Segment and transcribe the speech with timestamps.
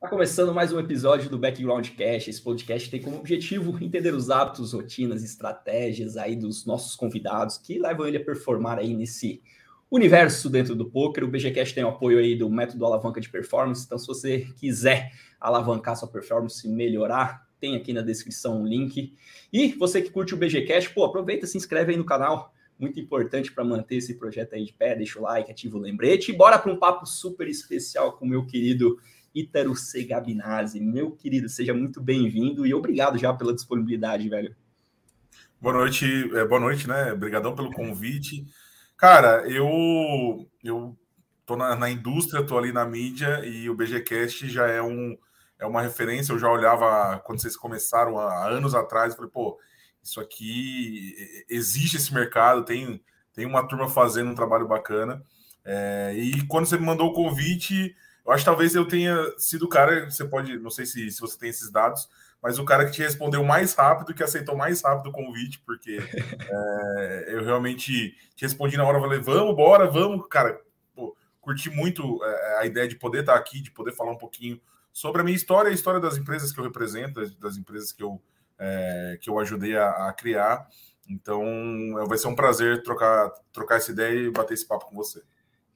[0.00, 2.28] Está começando mais um episódio do Background Cash.
[2.28, 7.78] Esse podcast tem como objetivo entender os hábitos, rotinas, estratégias aí dos nossos convidados que
[7.78, 9.42] levam ele a performar aí nesse
[9.90, 11.22] universo dentro do poker.
[11.22, 13.84] O BGCast tem o apoio aí do método alavanca de performance.
[13.84, 19.14] Então, se você quiser alavancar sua performance melhorar, tem aqui na descrição um link.
[19.52, 22.54] E você que curte o BGCast, pô, aproveita, se inscreve aí no canal.
[22.78, 24.96] Muito importante para manter esse projeto aí de pé.
[24.96, 26.32] Deixa o like, ativa o lembrete.
[26.32, 28.98] E bora para um papo super especial com o meu querido
[29.34, 30.80] Ítaro Segabinazzi.
[30.80, 34.54] Meu querido, seja muito bem-vindo e obrigado já pela disponibilidade, velho.
[35.60, 37.12] Boa noite, é, boa noite, né?
[37.12, 38.46] Obrigadão pelo convite.
[38.96, 40.98] Cara, eu eu
[41.46, 45.16] tô na, na, indústria, tô ali na mídia e o BGCast já é um
[45.58, 46.32] é uma referência.
[46.32, 49.58] Eu já olhava quando vocês começaram há anos atrás, falei, pô,
[50.02, 51.14] isso aqui
[51.48, 53.02] existe esse mercado, tem
[53.32, 55.22] tem uma turma fazendo um trabalho bacana.
[55.64, 57.94] É, e quando você me mandou o convite,
[58.30, 61.20] eu acho que talvez eu tenha sido o cara, você pode, não sei se, se
[61.20, 62.08] você tem esses dados,
[62.40, 65.98] mas o cara que te respondeu mais rápido, que aceitou mais rápido o convite, porque
[66.48, 70.60] é, eu realmente te respondi na hora, falei, vamos, bora, vamos, cara.
[70.94, 74.60] Pô, curti muito é, a ideia de poder estar aqui, de poder falar um pouquinho
[74.92, 78.22] sobre a minha história, a história das empresas que eu represento, das empresas que eu,
[78.60, 80.68] é, que eu ajudei a, a criar.
[81.08, 81.44] Então,
[82.06, 85.20] vai ser um prazer trocar, trocar essa ideia e bater esse papo com você.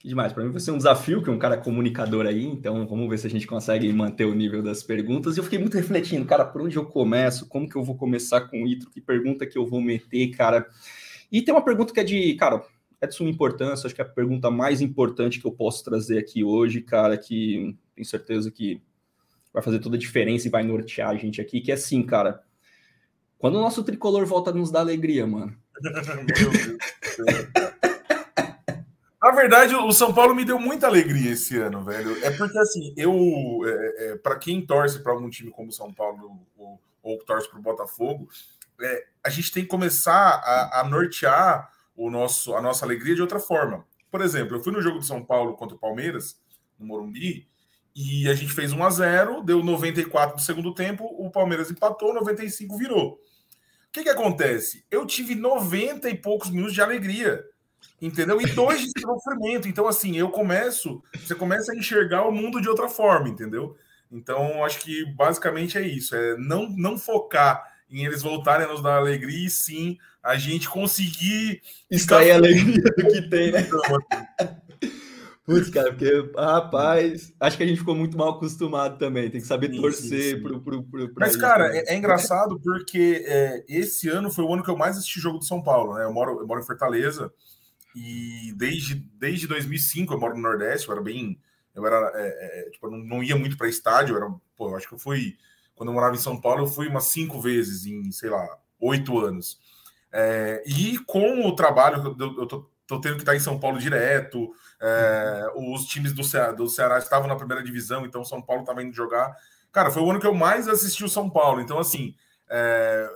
[0.05, 0.35] Que demais.
[0.35, 3.17] Para mim vai ser um desafio, que é um cara comunicador aí, então vamos ver
[3.17, 5.35] se a gente consegue manter o nível das perguntas.
[5.35, 7.49] E eu fiquei muito refletindo, cara, por onde eu começo?
[7.49, 8.91] Como que eu vou começar com o Itro?
[8.91, 10.69] Que pergunta que eu vou meter, cara?
[11.33, 12.63] E tem uma pergunta que é de, cara,
[13.01, 16.19] é de suma importância, acho que é a pergunta mais importante que eu posso trazer
[16.19, 18.83] aqui hoje, cara, que tenho certeza que
[19.55, 22.43] vai fazer toda a diferença e vai nortear a gente aqui, que é assim, cara.
[23.39, 25.57] Quando o nosso tricolor volta a nos dar alegria, mano.
[25.83, 26.77] Meu Deus.
[27.57, 27.74] Na
[29.35, 32.25] verdade, o São Paulo me deu muita alegria esse ano, velho.
[32.25, 33.61] É porque, assim, eu.
[33.67, 37.49] É, é, para quem torce para algum time como o São Paulo ou, ou torce
[37.49, 38.29] para o Botafogo,
[38.81, 43.23] é, a gente tem que começar a, a, nortear o nosso, a nossa alegria de
[43.23, 43.85] outra forma.
[44.11, 46.41] Por exemplo, eu fui no jogo do São Paulo contra o Palmeiras,
[46.79, 47.47] no Morumbi,
[47.95, 52.13] e a gente fez 1 a 0 deu 94 do segundo tempo, o Palmeiras empatou,
[52.13, 53.13] 95 virou.
[53.13, 53.19] O
[53.93, 54.85] que, que acontece?
[54.91, 57.45] Eu tive 90 e poucos minutos de alegria
[58.07, 58.41] entendeu?
[58.41, 59.69] E dois de sofrimento.
[59.69, 63.77] Então, assim, eu começo, você começa a enxergar o mundo de outra forma, entendeu?
[64.11, 68.83] Então, acho que basicamente é isso: é não, não focar em eles voltarem a nos
[68.83, 71.61] dar alegria, e sim a gente conseguir
[71.91, 73.61] extrair a alegria do que tem, né?
[73.61, 74.55] Então, assim.
[75.45, 79.31] Putz, cara, porque, rapaz, acho que a gente ficou muito mal acostumado também.
[79.31, 80.43] Tem que saber sim, torcer sim, sim.
[80.43, 84.55] Pro, pro, pro, Mas, isso, cara, é, é, engraçado porque é, esse ano foi o
[84.55, 86.05] ano que eu mais assisti jogo do São Paulo, né?
[86.05, 87.31] Eu moro, eu moro em Fortaleza.
[87.95, 91.41] E desde, desde 2005 eu moro no Nordeste, eu era bem.
[91.75, 92.13] Eu era.
[92.15, 94.35] É, é, tipo, eu não, não ia muito para estádio, eu era.
[94.57, 95.37] Pô, eu acho que eu fui.
[95.75, 98.47] Quando eu morava em São Paulo, eu fui umas cinco vezes em, sei lá,
[98.81, 99.59] oito anos.
[100.13, 103.79] É, e com o trabalho, eu, eu tô, tô, tendo que estar em São Paulo
[103.79, 104.53] direto.
[104.81, 106.23] É, os times do
[106.57, 109.35] do Ceará estavam na primeira divisão, então São Paulo estava indo jogar.
[109.73, 111.61] Cara, foi o ano que eu mais assisti o São Paulo.
[111.61, 112.15] Então, assim,
[112.49, 113.11] é,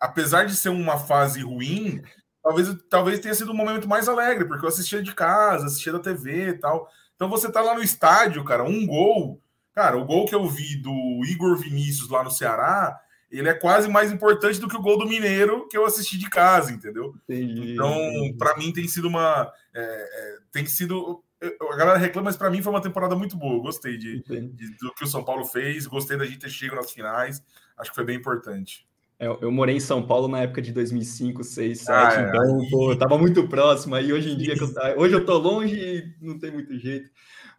[0.00, 2.02] apesar de ser uma fase ruim,
[2.48, 5.98] talvez, talvez tenha sido um momento mais alegre, porque eu assistia de casa, assistia da
[5.98, 6.88] TV e tal.
[7.14, 9.40] Então você tá lá no estádio, cara, um gol.
[9.74, 12.98] Cara, o gol que eu vi do Igor Vinícius lá no Ceará,
[13.30, 16.28] ele é quase mais importante do que o gol do Mineiro que eu assisti de
[16.28, 17.14] casa, entendeu?
[17.28, 17.74] Entendi.
[17.74, 17.94] Então,
[18.36, 19.52] para mim tem sido uma.
[19.74, 21.22] É, é, tem sido.
[21.40, 23.54] A galera reclama, mas para mim foi uma temporada muito boa.
[23.54, 26.78] Eu gostei de, de, do que o São Paulo fez, gostei da gente ter chegado
[26.78, 27.40] nas finais.
[27.76, 28.87] Acho que foi bem importante.
[29.20, 32.28] Eu, eu, morei em São Paulo na época de 2005, 6, 7, ah, é.
[32.28, 33.96] então pô, eu tava muito próximo.
[33.96, 37.10] Aí hoje em dia, eu, hoje eu tô longe e não tem muito jeito.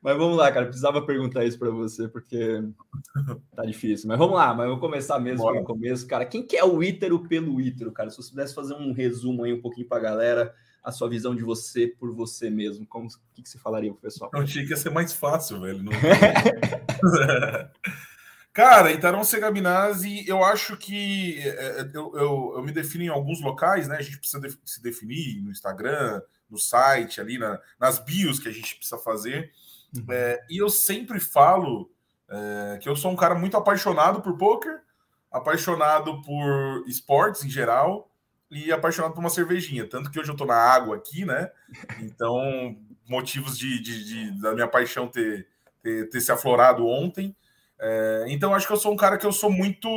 [0.02, 2.64] Mas vamos lá, cara, precisava perguntar isso para você, porque
[3.54, 4.08] tá difícil.
[4.08, 5.56] Mas vamos lá, mas eu vou começar mesmo Bora.
[5.56, 6.08] pelo começo.
[6.08, 8.10] Cara, quem que é o Ítero pelo Ítero, cara?
[8.10, 11.44] Se você pudesse fazer um resumo aí um pouquinho pra galera, a sua visão de
[11.44, 14.32] você por você mesmo, como o que, que você falaria pro pessoal?
[14.34, 15.84] Eu achei que ia ser mais fácil, velho.
[15.84, 15.92] Não...
[18.52, 23.42] Cara, Itarão Segabinazzi, eu acho que é, é, eu, eu, eu, me defino em alguns
[23.42, 23.98] locais, né?
[23.98, 28.50] A gente precisa de, se definir no Instagram, no site, ali na, nas bios que
[28.50, 29.52] a gente precisa fazer.
[29.96, 30.06] Uhum.
[30.10, 31.92] É, e eu sempre falo
[32.28, 34.82] é, que eu sou um cara muito apaixonado por poker,
[35.32, 38.12] apaixonado por esportes em geral
[38.50, 39.88] e apaixonado por uma cervejinha.
[39.88, 41.52] Tanto que hoje eu tô na água aqui, né?
[42.00, 42.76] Então,
[43.08, 45.48] motivos de, de, de da minha paixão ter,
[45.82, 47.36] ter, ter se aflorado ontem.
[47.80, 49.88] É, então, acho que eu sou um cara que eu sou muito.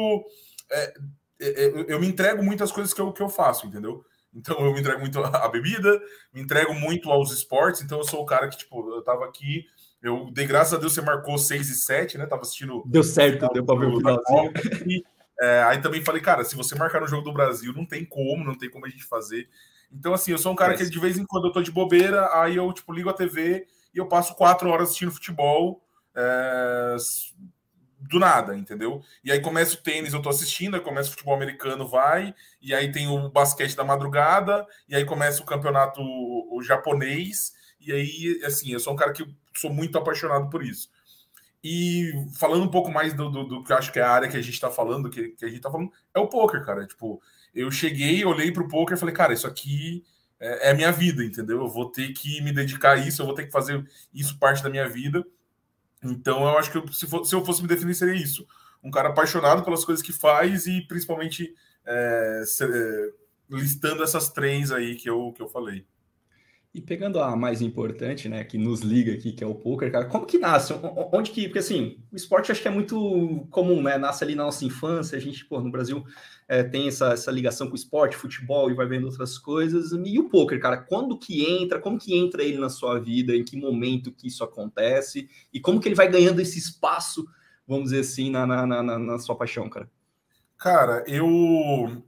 [0.71, 0.95] É,
[1.41, 4.05] é, é eu me entrego muito às coisas que eu, que eu faço, entendeu?
[4.35, 6.01] Então, eu me entrego muito à bebida,
[6.33, 7.83] me entrego muito aos esportes.
[7.83, 9.67] Então, eu sou o cara que, tipo, eu tava aqui
[10.01, 12.27] Eu dei graças a Deus, você marcou 6 e 7, né?
[12.27, 12.83] Tava assistindo.
[12.87, 14.53] Deu certo, deu pra ver o finalzinho.
[14.87, 15.05] E,
[15.41, 18.45] é, aí também falei, cara, se você marcar no jogo do Brasil, não tem como,
[18.45, 19.49] não tem como a gente fazer.
[19.93, 22.31] Então, assim, eu sou um cara que de vez em quando eu tô de bobeira,
[22.33, 25.83] aí eu, tipo, ligo a TV e eu passo quatro horas assistindo futebol.
[26.15, 26.97] É,
[28.09, 29.03] do nada, entendeu?
[29.25, 32.75] E aí começa o tênis, eu tô assistindo, aí começa o futebol americano, vai, e
[32.75, 38.41] aí tem o basquete da madrugada, e aí começa o campeonato o japonês, e aí,
[38.45, 40.89] assim, eu sou um cara que sou muito apaixonado por isso.
[41.65, 44.29] E falando um pouco mais do, do, do que eu acho que é a área
[44.29, 46.87] que a gente está falando, que, que, a gente está falando, é o poker, cara.
[46.87, 47.23] Tipo,
[47.55, 50.05] eu cheguei, olhei para o poker e falei, cara, isso aqui
[50.41, 51.59] é, é a minha vida, entendeu?
[51.59, 54.63] Eu vou ter que me dedicar a isso, eu vou ter que fazer isso parte
[54.63, 55.25] da minha vida.
[56.03, 58.47] Então, eu acho que eu, se, for, se eu fosse me definir, seria isso.
[58.83, 61.55] Um cara apaixonado pelas coisas que faz e principalmente
[61.87, 63.13] é, é
[63.51, 65.87] listando essas três aí que eu, que eu falei.
[66.75, 70.07] E pegando a mais importante, né, que nos liga aqui, que é o poker, cara,
[70.07, 70.73] como que nasce?
[71.13, 71.43] Onde que.
[71.45, 73.99] Porque assim, o esporte acho que é muito comum, né?
[73.99, 76.03] Nasce ali na nossa infância, a gente, pô, no Brasil
[76.49, 79.93] é, tem essa, essa ligação com o esporte, futebol e vai vendo outras coisas.
[79.93, 81.79] E o poker, cara, quando que entra?
[81.79, 83.37] Como que entra ele na sua vida?
[83.37, 85.29] Em que momento que isso acontece?
[85.53, 87.27] E como que ele vai ganhando esse espaço,
[87.69, 89.91] vamos dizer assim, na, na, na, na sua paixão, cara?
[90.57, 92.03] Cara, eu.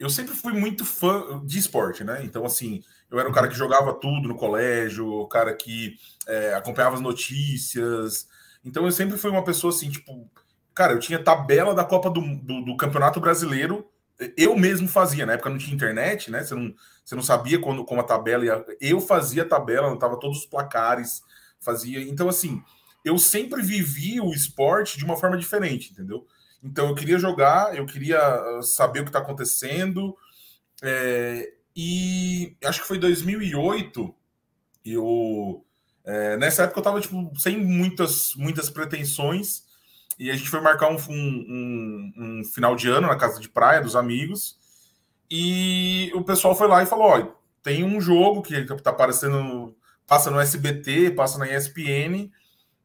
[0.00, 2.24] Eu sempre fui muito fã de esporte, né?
[2.24, 2.80] Então, assim
[3.10, 5.96] eu era o cara que jogava tudo no colégio, o cara que
[6.26, 8.28] é, acompanhava as notícias.
[8.64, 10.30] Então eu sempre fui uma pessoa assim, tipo,
[10.74, 13.88] cara, eu tinha tabela da Copa do, do, do Campeonato Brasileiro,
[14.36, 16.44] eu mesmo fazia, na época não tinha internet, né?
[16.44, 16.74] Você não,
[17.04, 18.64] você não sabia quando, como a tabela ia.
[18.80, 21.22] Eu fazia a tabela, anotava todos os placares,
[21.58, 22.02] fazia.
[22.02, 22.62] Então, assim,
[23.04, 26.26] eu sempre vivi o esporte de uma forma diferente, entendeu?
[26.62, 30.14] Então eu queria jogar, eu queria ah, saber o que está acontecendo.
[30.82, 34.14] É, e acho que foi 2008.
[34.84, 35.64] Eu
[36.04, 39.64] é, nessa época eu tava tipo sem muitas muitas pretensões
[40.18, 43.80] e a gente foi marcar um, um, um, final de ano na casa de praia
[43.80, 44.58] dos amigos
[45.30, 47.32] e o pessoal foi lá e falou: olha,
[47.62, 49.76] tem um jogo que tá aparecendo,
[50.06, 52.30] passa no SBT, passa na ESPN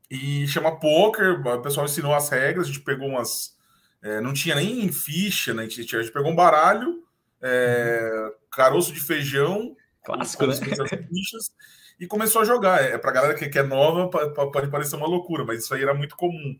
[0.09, 1.41] e chama poker.
[1.45, 3.57] O pessoal ensinou as regras, a gente pegou umas,
[4.01, 5.63] é, não tinha nem ficha, né?
[5.63, 7.03] A gente, a gente pegou um baralho
[7.41, 10.55] é, caroço de feijão, clássico, né?
[10.55, 11.51] Fichas,
[11.99, 12.81] e começou a jogar.
[12.81, 15.93] É para galera que, que é nova, pode parecer uma loucura, mas isso aí era
[15.93, 16.57] muito comum.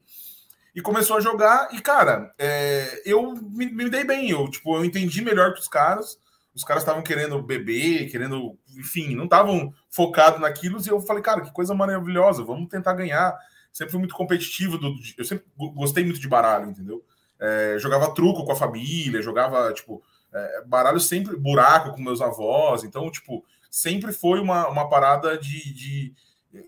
[0.74, 4.84] E começou a jogar, e cara, é, eu me, me, dei bem, eu, tipo, eu
[4.84, 6.20] entendi melhor que os caras.
[6.54, 10.80] Os caras estavam querendo beber, querendo, enfim, não estavam focados naquilo.
[10.82, 13.38] E eu falei, cara, que coisa maravilhosa, vamos tentar ganhar.
[13.74, 17.04] Sempre fui muito competitivo, do, eu sempre gostei muito de baralho, entendeu?
[17.40, 20.02] É, jogava truco com a família, jogava, tipo,
[20.36, 25.74] é, baralho sempre, buraco com meus avós, então, tipo, sempre foi uma, uma parada de,
[25.74, 26.14] de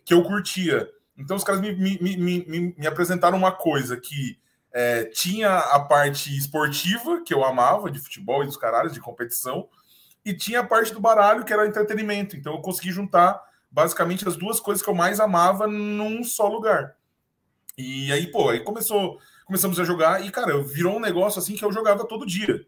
[0.05, 0.89] que eu curtia.
[1.17, 4.39] Então, os caras me, me, me, me, me apresentaram uma coisa que
[4.71, 9.67] é, tinha a parte esportiva, que eu amava, de futebol e dos caralhos, de competição,
[10.23, 12.37] e tinha a parte do baralho, que era entretenimento.
[12.37, 16.95] Então, eu consegui juntar basicamente as duas coisas que eu mais amava num só lugar.
[17.77, 21.65] E aí, pô, aí começou, começamos a jogar, e, cara, virou um negócio assim que
[21.65, 22.65] eu jogava todo dia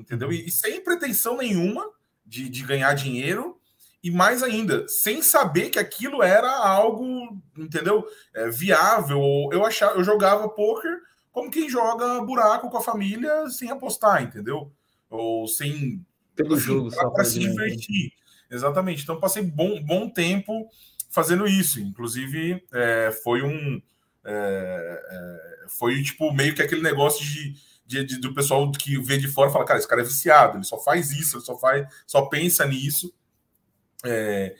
[0.00, 0.32] entendeu?
[0.32, 1.88] E, e sem pretensão nenhuma
[2.24, 3.58] de, de ganhar dinheiro,
[4.02, 8.06] e mais ainda, sem saber que aquilo era algo, entendeu?
[8.34, 9.20] É, viável.
[9.50, 11.00] Eu achava, eu jogava poker
[11.32, 14.72] como quem joga buraco com a família sem apostar, entendeu?
[15.10, 16.04] Ou sem
[16.34, 18.12] pelo assim, jogo para se divertir.
[18.50, 19.02] Exatamente.
[19.02, 20.68] Então passei bom, bom tempo
[21.10, 21.80] fazendo isso.
[21.80, 23.82] Inclusive é, foi um
[24.24, 27.54] é, é foi tipo meio que aquele negócio de
[27.86, 30.64] de, de, do pessoal que vê de fora fala, cara, esse cara é viciado, ele
[30.64, 33.14] só faz isso, ele só faz, só pensa nisso.
[34.04, 34.54] É,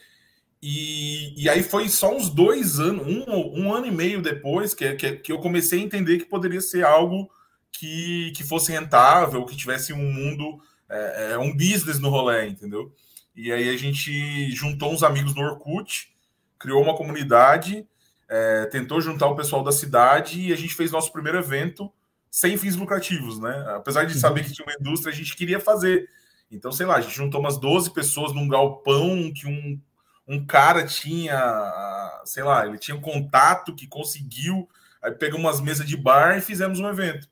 [0.61, 4.95] e, e aí foi só uns dois anos, um, um ano e meio depois, que,
[4.95, 7.29] que, que eu comecei a entender que poderia ser algo
[7.71, 12.93] que, que fosse rentável, que tivesse um mundo, é, é, um business no rolê, entendeu?
[13.35, 16.09] E aí a gente juntou uns amigos no Orkut,
[16.57, 17.85] criou uma comunidade,
[18.27, 21.91] é, tentou juntar o pessoal da cidade e a gente fez nosso primeiro evento
[22.37, 23.65] sem fins lucrativos, né?
[23.75, 26.07] Apesar de saber que tinha uma indústria, a gente queria fazer.
[26.51, 29.81] Então, sei lá, a gente juntou umas 12 pessoas num galpão que um,
[30.27, 34.69] um cara tinha, sei lá, ele tinha um contato que conseguiu.
[35.01, 37.27] Aí pegamos umas mesas de bar e fizemos um evento.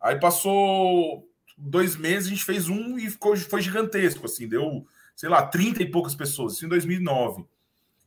[0.00, 5.28] Aí passou dois meses, a gente fez um e ficou, foi gigantesco, assim, deu, sei
[5.28, 7.44] lá, 30 e poucas pessoas, isso em 2009.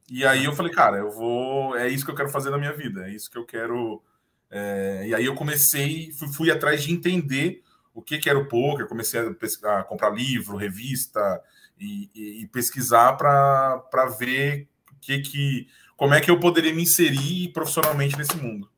[0.09, 2.71] E aí eu falei, cara, eu vou, é isso que eu quero fazer na minha
[2.71, 4.01] vida, é isso que eu quero
[4.51, 8.47] é, e aí eu comecei, fui, fui, atrás de entender o que, que era o
[8.47, 11.41] poker, comecei a, a comprar livro, revista
[11.79, 14.67] e, e, e pesquisar para ver
[14.99, 18.69] que, que, como é que eu poderia me inserir profissionalmente nesse mundo.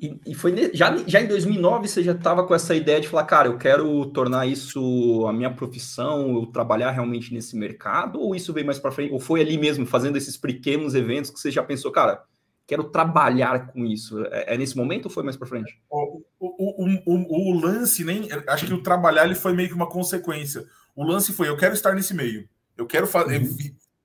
[0.00, 3.24] E, e foi já, já em 2009 você já estava com essa ideia de falar,
[3.24, 8.52] cara, eu quero tornar isso a minha profissão, eu trabalhar realmente nesse mercado, ou isso
[8.52, 11.64] veio mais para frente, ou foi ali mesmo fazendo esses pequenos eventos que você já
[11.64, 12.22] pensou, cara,
[12.68, 14.22] quero trabalhar com isso.
[14.26, 15.80] É, é nesse momento ou foi mais para frente?
[15.88, 19.88] O, o, o, o, lance nem, acho que o trabalhar ele foi meio que uma
[19.88, 20.66] consequência.
[20.94, 22.46] O lance foi, eu quero estar nesse meio,
[22.76, 23.56] eu quero fazer uhum.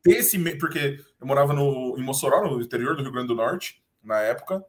[0.01, 3.35] ter esse meio, porque eu morava no, em Mossoró, no interior do Rio Grande do
[3.35, 4.63] Norte, na época.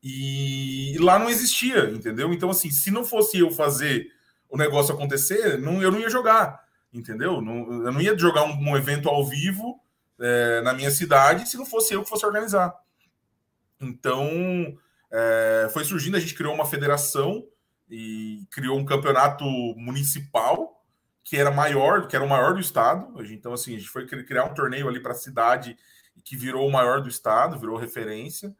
[0.00, 2.32] E lá não existia, entendeu?
[2.32, 4.06] Então, assim, se não fosse eu fazer
[4.48, 6.60] o negócio acontecer, não, eu não ia jogar,
[6.92, 7.40] entendeu?
[7.40, 9.80] Não, eu não ia jogar um, um evento ao vivo
[10.20, 12.72] é, na minha cidade se não fosse eu que fosse organizar.
[13.82, 14.76] Então,
[15.10, 17.44] é, foi surgindo, a gente criou uma federação
[17.90, 19.44] e criou um campeonato
[19.76, 20.82] municipal
[21.24, 23.22] que era maior, que era o maior do estado.
[23.32, 25.76] Então, assim, a gente foi criar um torneio ali para a cidade
[26.24, 28.54] que virou o maior do estado, virou referência.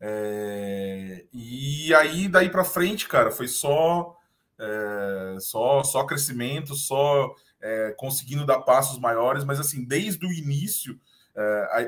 [0.00, 4.16] É, e aí daí para frente, cara, foi só
[4.58, 10.98] é, só só crescimento, só é, conseguindo dar passos maiores, mas assim desde o início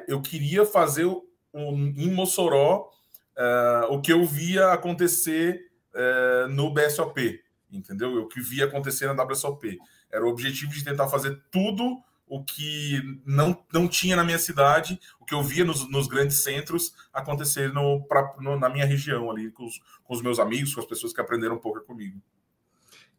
[0.08, 1.06] eu queria fazer
[1.54, 2.90] em Mossoró
[3.36, 5.60] é, o que eu via acontecer
[5.94, 8.22] é, no BSOP, entendeu?
[8.22, 9.78] O que via acontecer na WSOP
[10.10, 14.98] era o objetivo de tentar fazer tudo o que não, não tinha na minha cidade,
[15.20, 19.30] o que eu via nos, nos grandes centros acontecer no, pra, no, na minha região
[19.30, 22.20] ali, com os, com os meus amigos, com as pessoas que aprenderam um pouco comigo.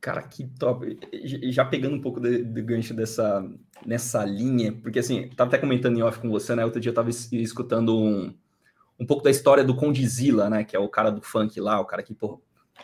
[0.05, 0.99] Cara, que top.
[1.49, 3.43] Já pegando um pouco do, de gancho dessa
[3.83, 6.63] nessa linha, porque assim, tava até comentando em off com você, né?
[6.63, 8.31] Outro dia eu tava escutando um,
[8.99, 10.63] um pouco da história do Condizila, né?
[10.63, 12.39] Que é o cara do funk lá, o cara que, pô,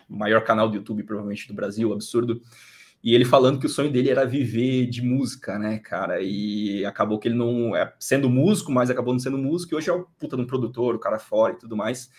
[0.09, 2.41] maior canal do YouTube, provavelmente, do Brasil, absurdo.
[3.03, 6.21] E ele falando que o sonho dele era viver de música, né, cara?
[6.23, 9.91] E acabou que ele não é sendo músico, mas acabou não sendo músico, e hoje
[9.91, 12.09] é o puta de um produtor, o cara fora e tudo mais.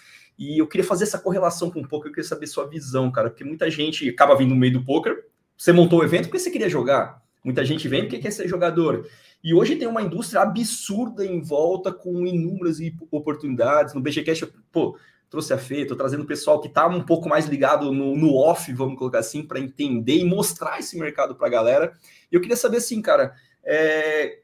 [0.43, 3.31] E eu queria fazer essa correlação com um pouco, eu queria saber sua visão, cara,
[3.31, 5.27] porque muita gente acaba vindo no meio do poker.
[5.57, 7.23] Você montou o evento porque você queria jogar.
[7.45, 9.07] Muita gente vem porque quer ser jogador.
[9.45, 13.95] E hoje tem uma indústria absurda em volta com inúmeras oportunidades.
[13.95, 14.99] No BGCast, pô,
[15.31, 18.35] trouxe a Fê, estou trazendo o pessoal que está um pouco mais ligado no, no
[18.35, 21.93] off, vamos colocar assim, para entender e mostrar esse mercado para a galera.
[22.33, 23.33] E eu queria saber assim, cara,
[23.63, 24.41] é...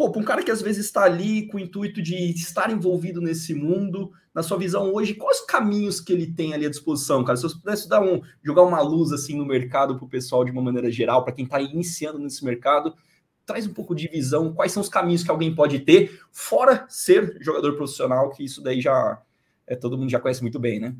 [0.00, 3.20] pô, para um cara que às vezes está ali com o intuito de estar envolvido
[3.20, 7.22] nesse mundo, na sua visão hoje, quais os caminhos que ele tem ali à disposição,
[7.22, 7.36] cara?
[7.36, 10.50] Se você pudesse dar um, jogar uma luz assim no mercado para o pessoal de
[10.50, 12.94] uma maneira geral, para quem está iniciando nesse mercado,
[13.44, 17.36] traz um pouco de visão, quais são os caminhos que alguém pode ter, fora ser
[17.38, 19.20] jogador profissional, que isso daí já
[19.66, 20.96] é, todo mundo já conhece muito bem, né?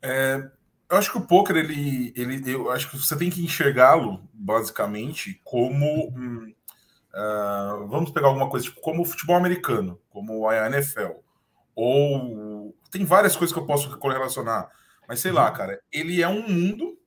[0.00, 0.48] É,
[0.88, 5.40] eu acho que o poker ele, ele, eu acho que você tem que enxergá-lo basicamente
[5.42, 6.52] como um,
[7.14, 11.12] uh, vamos pegar alguma coisa tipo como o futebol americano, como a NFL,
[11.74, 14.70] ou tem várias coisas que eu posso correlacionar,
[15.08, 15.56] mas sei lá, uhum.
[15.56, 16.98] cara, ele é um mundo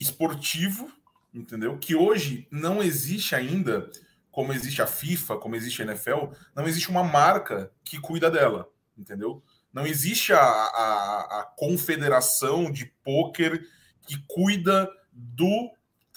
[0.00, 0.90] esportivo,
[1.32, 1.78] entendeu?
[1.78, 3.90] Que hoje não existe ainda,
[4.30, 8.68] como existe a FIFA, como existe a NFL, não existe uma marca que cuida dela,
[8.96, 9.42] entendeu?
[9.72, 13.66] Não existe a, a, a confederação de pôquer
[14.06, 15.70] que cuida do,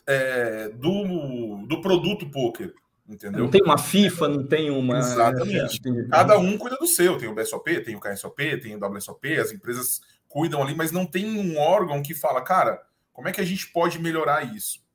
[0.06, 2.74] é, do, do produto pôquer.
[3.08, 3.40] Entendeu?
[3.40, 4.98] Não tem uma FIFA, não tem uma.
[4.98, 5.80] Exatamente.
[6.10, 7.18] Cada um cuida do seu.
[7.18, 11.06] Tem o BSOP, tem o KSOP, tem o WSOP, as empresas cuidam ali, mas não
[11.06, 14.86] tem um órgão que fala, cara, como é que a gente pode melhorar isso?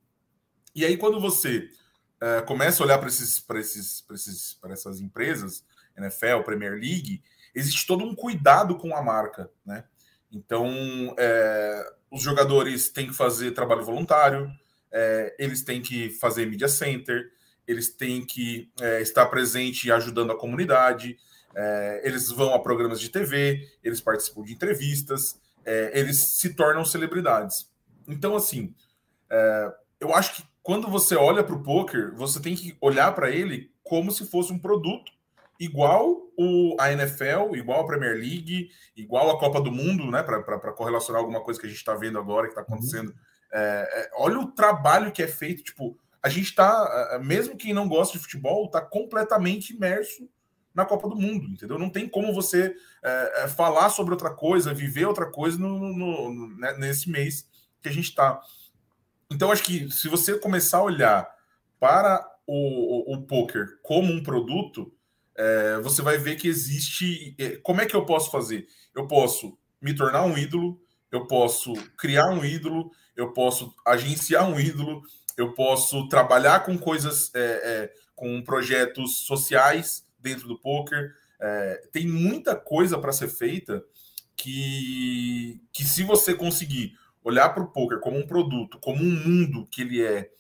[0.75, 1.69] E aí, quando você
[2.21, 5.65] é, começa a olhar para esses, esses, esses, essas empresas,
[5.97, 7.23] NFL, Premier League,
[7.55, 9.85] existe todo um cuidado com a marca, né?
[10.31, 14.51] Então, é, os jogadores têm que fazer trabalho voluntário,
[14.91, 17.31] é, eles têm que fazer media center,
[17.73, 21.19] eles têm que é, estar presente ajudando a comunidade,
[21.55, 26.85] é, eles vão a programas de TV, eles participam de entrevistas, é, eles se tornam
[26.85, 27.71] celebridades.
[28.09, 28.75] Então, assim,
[29.31, 33.31] é, eu acho que quando você olha para o poker, você tem que olhar para
[33.31, 35.13] ele como se fosse um produto
[35.59, 40.23] igual o, a NFL, igual a Premier League, igual a Copa do Mundo, né?
[40.23, 42.67] Para correlacionar alguma coisa que a gente está vendo agora, que está uhum.
[42.69, 43.09] acontecendo.
[43.09, 43.15] Uhum.
[44.17, 45.63] Olha o trabalho que é feito.
[45.63, 50.29] Tipo, a gente está, mesmo quem não gosta de futebol, está completamente imerso
[50.75, 51.79] na Copa do Mundo, entendeu?
[51.79, 56.33] Não tem como você é, é falar sobre outra coisa, viver outra coisa no, no,
[56.33, 57.47] no, né, nesse mês
[57.83, 58.41] que a gente está.
[59.31, 61.29] Então, acho que se você começar a olhar
[61.79, 64.93] para o, o, o poker como um produto,
[65.37, 67.35] é, você vai ver que existe.
[67.39, 68.67] É, como é que eu posso fazer?
[68.95, 74.59] Eu posso me tornar um ídolo, eu posso criar um ídolo, eu posso agenciar um
[74.59, 75.03] ídolo,
[75.37, 81.15] eu posso trabalhar com coisas, é, é, com projetos sociais dentro do poker.
[81.41, 83.85] é, tem muita coisa para ser feita
[84.37, 89.67] que, que se você conseguir olhar para o poker como um produto, como um mundo
[89.71, 90.31] que ele é,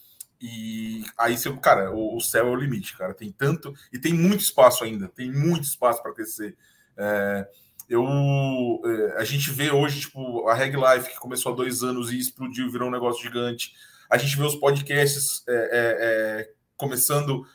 [0.42, 3.14] e aí você, cara, o, o, céu é o limite, cara.
[3.14, 6.56] Tem tanto e tem muito espaço ainda, tem muito espaço para crescer.
[6.96, 7.48] É,
[7.88, 8.04] eu,
[8.84, 12.18] é, a gente vê hoje, tipo, a Reg Life que começou há dois anos e
[12.18, 13.72] explodiu, virou um negócio gigante.
[14.12, 15.60] A gente vê os podcasts é, é,
[16.42, 17.46] é começando.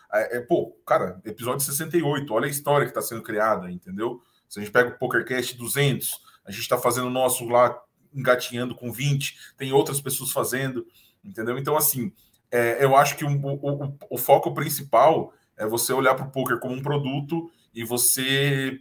[0.47, 4.23] pô, cara, episódio 68, olha a história que está sendo criada, entendeu?
[4.49, 7.79] Se a gente pega o PokerCast 200, a gente está fazendo o nosso lá
[8.11, 10.83] engatinhando com 20, tem outras pessoas fazendo,
[11.23, 11.59] entendeu?
[11.59, 12.11] Então, assim,
[12.49, 16.57] é, eu acho que o, o, o, foco principal é você olhar para o poker
[16.59, 18.79] como um produto e você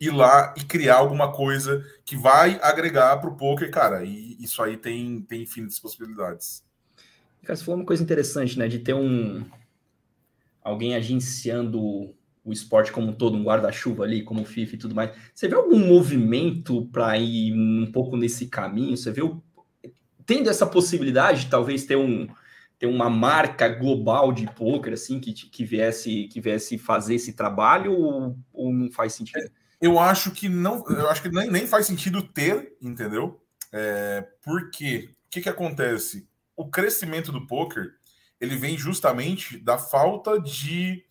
[0.00, 4.02] ir lá e criar alguma coisa que vai agregar para o poker, cara.
[4.04, 6.66] E isso aí tem, tem infinitas possibilidades.
[7.42, 8.68] Cara, você falou uma coisa interessante, né?
[8.68, 9.44] De ter um
[10.62, 12.14] alguém agenciando
[12.44, 15.10] o esporte como um todo, um guarda-chuva ali, como o FIFA e tudo mais.
[15.34, 18.96] Você vê algum movimento para ir um pouco nesse caminho?
[18.96, 19.42] Você vê o...
[20.24, 22.28] tendo essa possibilidade de talvez ter um
[22.78, 27.92] ter uma marca global de poker assim que, que viesse que viesse fazer esse trabalho
[27.92, 29.50] ou, ou não faz sentido?
[29.80, 33.40] Eu acho que não, eu acho que nem, nem faz sentido ter, entendeu?
[33.72, 36.26] É, porque o que, que acontece?
[36.58, 37.92] O crescimento do poker
[38.40, 41.04] ele vem justamente da falta de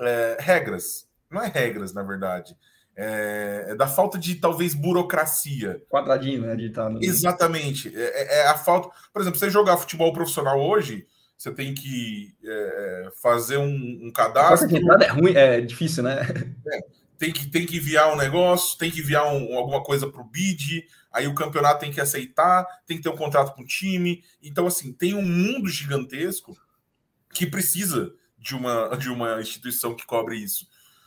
[0.00, 1.08] é, regras.
[1.30, 2.56] Não é regras, na verdade.
[2.96, 5.80] É, é, da falta de talvez burocracia.
[5.88, 6.56] Quadradinho, né?
[6.56, 7.02] De tá no...
[7.02, 7.92] Exatamente.
[7.94, 8.88] É, é, é, a falta.
[9.12, 11.06] Por exemplo, você jogar futebol profissional hoje,
[11.36, 14.68] você tem que é, fazer um, um cadastro.
[14.68, 16.22] A é ruim, é difícil, né?
[16.66, 16.80] É,
[17.16, 20.24] tem, que, tem que enviar um negócio, tem que enviar um, alguma coisa para o
[20.24, 20.84] BID,
[21.18, 24.24] aí o campeonato tem que aceitar, tem que ter um contrato com o time.
[24.42, 26.56] Então, assim, tem um mundo gigantesco
[27.32, 30.66] que precisa de uma, de uma instituição que cobre isso.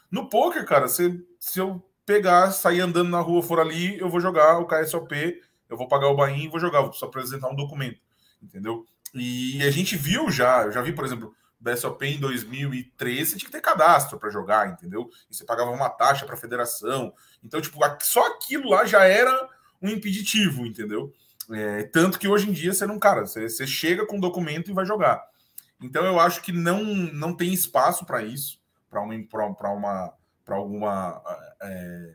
[0.09, 4.19] No poker, cara, se, se eu pegar, sair andando na rua, for ali, eu vou
[4.19, 7.55] jogar o KSOP, eu vou pagar o bain e vou jogar, vou só apresentar um
[7.55, 8.01] documento,
[8.41, 8.85] entendeu?
[9.13, 13.51] E a gente viu já, eu já vi, por exemplo, BSOP em 2013, tinha que
[13.51, 15.09] ter cadastro para jogar, entendeu?
[15.29, 17.13] E você pagava uma taxa para a federação.
[17.43, 19.49] Então, tipo, só aquilo lá já era
[19.81, 21.13] um impeditivo, entendeu?
[21.51, 24.69] É, tanto que hoje em dia você não, cara, você, você chega com o documento
[24.69, 25.21] e vai jogar.
[25.81, 30.13] Então eu acho que não, não tem espaço para isso, para uma, para uma,
[30.45, 31.21] para alguma
[31.61, 32.13] é,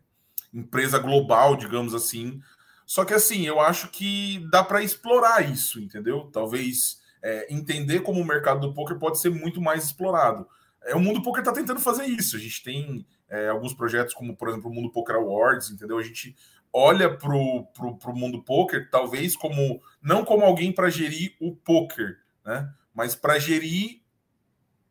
[0.54, 2.40] empresa global, digamos assim.
[2.86, 6.30] Só que assim, eu acho que dá para explorar isso, entendeu?
[6.32, 10.46] Talvez é, entender como o mercado do poker pode ser muito mais explorado.
[10.84, 12.36] É, o mundo poker está tentando fazer isso.
[12.36, 15.98] A gente tem é, alguns projetos, como por exemplo o Mundo Poker Awards, entendeu?
[15.98, 16.36] A gente
[16.78, 22.70] olha para o mundo poker, talvez como não como alguém para gerir o poker, né?
[22.94, 24.02] mas para gerir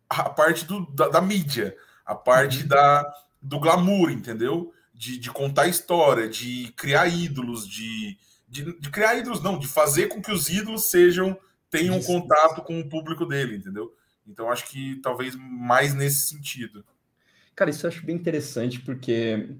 [0.09, 2.67] a parte do, da, da mídia, a parte uhum.
[2.69, 4.73] da, do glamour, entendeu?
[4.95, 8.17] De, de contar história, de criar ídolos, de,
[8.47, 11.37] de, de, criar ídolos, não, de fazer com que os ídolos sejam
[11.69, 12.07] tenham Isso.
[12.07, 13.95] contato com o público dele, entendeu?
[14.25, 16.83] Então acho que talvez mais nesse sentido.
[17.55, 19.55] Cara, isso eu acho bem interessante porque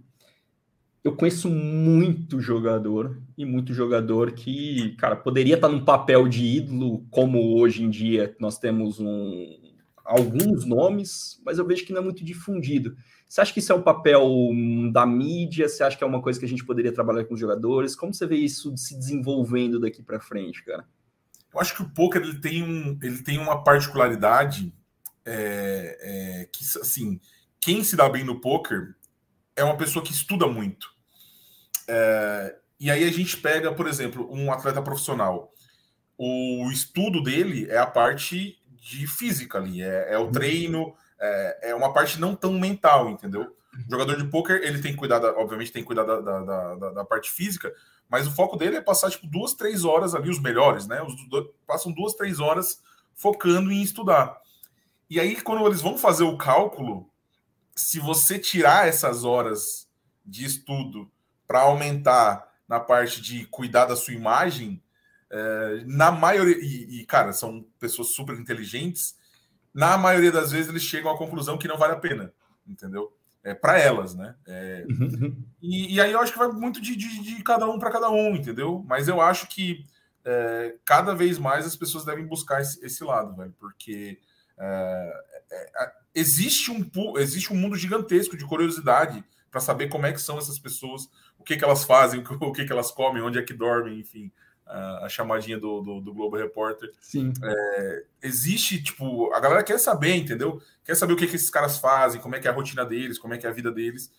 [1.06, 7.06] eu conheço muito jogador e muito jogador que, cara, poderia estar num papel de ídolo,
[7.12, 9.46] como hoje em dia nós temos um,
[10.04, 12.98] alguns nomes, mas eu vejo que não é muito difundido.
[13.30, 14.28] Você acha que isso é um papel
[14.92, 15.70] da mídia?
[15.70, 17.96] Você acha que é uma coisa que a gente poderia trabalhar com os jogadores?
[17.96, 20.88] Como você vê isso se desenvolvendo daqui para frente, cara?
[21.54, 24.74] Eu acho que o poker ele tem, um, ele tem uma particularidade
[25.24, 27.20] é, é, que, assim,
[27.60, 28.96] quem se dá bem no poker
[29.56, 30.95] é uma pessoa que estuda muito.
[31.88, 35.52] É, e aí a gente pega, por exemplo, um atleta profissional.
[36.18, 40.32] O estudo dele é a parte de física ali, é, é o uhum.
[40.32, 43.56] treino, é, é, uma parte não tão mental, entendeu?
[43.88, 46.76] O jogador de poker ele tem que cuidar, da, obviamente tem que cuidar da, da,
[46.76, 47.74] da, da, parte física,
[48.08, 51.02] mas o foco dele é passar tipo duas, três horas ali, os melhores, né?
[51.02, 51.14] Os
[51.66, 52.80] passam duas, três horas
[53.14, 54.38] focando em estudar.
[55.10, 57.10] E aí, quando eles vão fazer o cálculo,
[57.76, 59.90] se você tirar essas horas
[60.26, 61.12] de estudo
[61.48, 64.82] para aumentar na parte de cuidar da sua imagem,
[65.30, 69.16] é, na maioria, e, e, cara, são pessoas super inteligentes,
[69.74, 72.34] na maioria das vezes eles chegam à conclusão que não vale a pena,
[72.66, 73.12] entendeu?
[73.44, 74.36] É para elas, né?
[74.48, 75.44] É, uhum.
[75.62, 78.10] e, e, aí eu acho que vai muito de, de, de cada um para cada
[78.10, 78.84] um, entendeu?
[78.88, 79.86] Mas eu acho que
[80.24, 84.20] é, cada vez mais as pessoas devem buscar esse, esse lado, velho, porque
[84.58, 90.12] é, é, é, existe, um, existe um mundo gigantesco de curiosidade para saber como é
[90.12, 91.08] que são essas pessoas,
[91.46, 94.32] que, que elas fazem, o que, que elas comem, onde é que dormem, enfim,
[94.66, 96.92] a, a chamadinha do, do, do, Globo Repórter.
[97.00, 97.32] Sim.
[97.42, 100.62] É, existe, tipo, a galera quer saber, entendeu?
[100.84, 103.20] Quer saber o que, que esses caras fazem, como é que é a rotina deles,
[103.20, 104.12] como é que é a vida deles.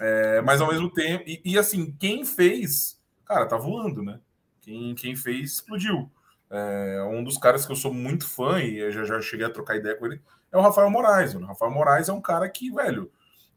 [0.00, 4.18] É, mas ao mesmo tempo, e, e, assim, quem fez, cara, tá voando, né?
[4.60, 6.10] Quem, quem fez explodiu.
[6.50, 9.50] É, um dos caras que eu sou muito fã e eu já, já cheguei a
[9.50, 10.20] trocar ideia com ele
[10.52, 11.34] é o Rafael Moraes.
[11.34, 13.10] O Rafael Moraes é um cara que, velho,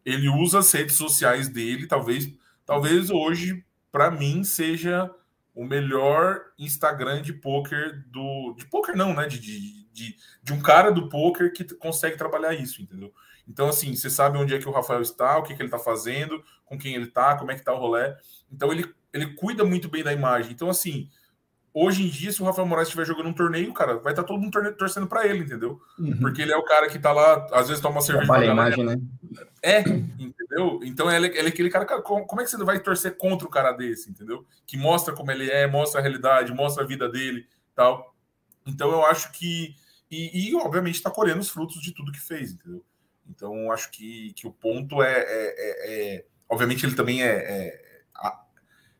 [0.06, 2.32] ele usa as redes sociais dele, talvez,
[2.66, 5.10] talvez hoje, para mim, seja
[5.54, 8.54] o melhor Instagram de poker do.
[8.58, 9.28] De poker não, né?
[9.28, 13.14] De, de, de, de um cara do poker que consegue trabalhar isso, entendeu?
[13.48, 15.80] Então, assim, você sabe onde é que o Rafael está, o que, que ele está
[15.80, 18.16] fazendo, com quem ele está, como é que está o rolê.
[18.52, 20.52] Então, ele, ele cuida muito bem da imagem.
[20.52, 21.10] Então, assim,
[21.76, 24.40] hoje em dia, se o Rafael Moraes estiver jogando um torneio, cara, vai estar todo
[24.40, 25.80] mundo torcendo para ele, entendeu?
[26.00, 26.18] Uhum.
[26.20, 28.26] Porque ele é o cara que está lá, às vezes toma uma cerveja.
[28.26, 28.98] Trabalha a imagem, né?
[29.62, 30.80] É, entendeu?
[30.84, 33.74] Então ele, ele é aquele cara, como é que você vai torcer contra o cara
[33.74, 34.46] desse, entendeu?
[34.66, 38.16] Que mostra como ele é, mostra a realidade, mostra a vida dele tal.
[38.66, 39.76] Então eu acho que.
[40.10, 42.84] E, e obviamente está colhendo os frutos de tudo que fez, entendeu?
[43.28, 47.82] Então, acho que, que o ponto é, é, é, é Obviamente, ele também é, é
[48.16, 48.40] a,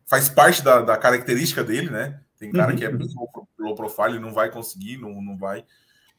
[0.04, 2.20] faz parte da, da, característica dele, né?
[2.38, 2.78] Tem cara uhum.
[2.78, 2.90] que é
[3.58, 5.64] low profile, não vai conseguir, não, não vai.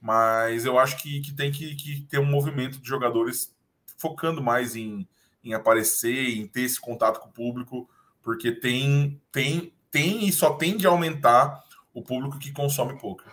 [0.02, 3.56] Mas eu acho que, que tem que, que ter um movimento de jogadores
[3.98, 5.08] focando mais em,
[5.44, 7.90] em aparecer, em ter esse contato com o público,
[8.22, 13.32] porque tem, tem, tem e só tende a aumentar o público que consome poker.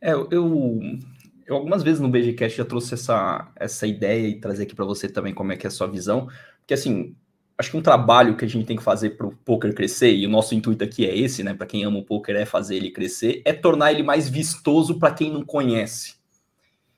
[0.00, 0.98] É, eu, eu
[1.48, 5.34] algumas vezes no BGCast já trouxe essa, essa ideia e trazer aqui para você também
[5.34, 7.16] como é que é a sua visão, porque assim,
[7.58, 10.24] acho que um trabalho que a gente tem que fazer para o poker crescer, e
[10.24, 12.92] o nosso intuito aqui é esse, né, para quem ama o poker é fazer ele
[12.92, 16.16] crescer, é tornar ele mais vistoso para quem não conhece.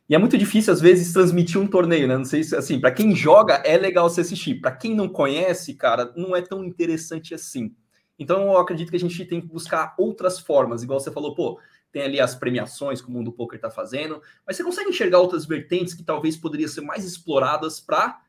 [0.07, 2.16] E é muito difícil às vezes transmitir um torneio, né?
[2.18, 5.75] Não sei se assim, para quem joga é legal se assistir, para quem não conhece,
[5.75, 7.73] cara, não é tão interessante assim.
[8.18, 11.61] Então eu acredito que a gente tem que buscar outras formas, igual você falou, pô,
[11.92, 15.46] tem ali as premiações que o mundo poker está fazendo, mas você consegue enxergar outras
[15.46, 18.20] vertentes que talvez poderiam ser mais exploradas para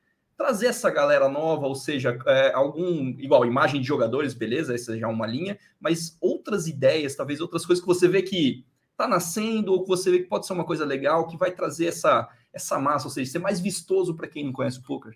[0.42, 5.08] trazer essa galera nova, ou seja, é, algum igual imagem de jogadores, beleza, essa já
[5.08, 9.72] é uma linha, mas outras ideias, talvez outras coisas que você vê que está nascendo
[9.72, 12.78] ou que você vê que pode ser uma coisa legal, que vai trazer essa essa
[12.78, 15.16] massa, ou seja, ser mais vistoso para quem não conhece o poker.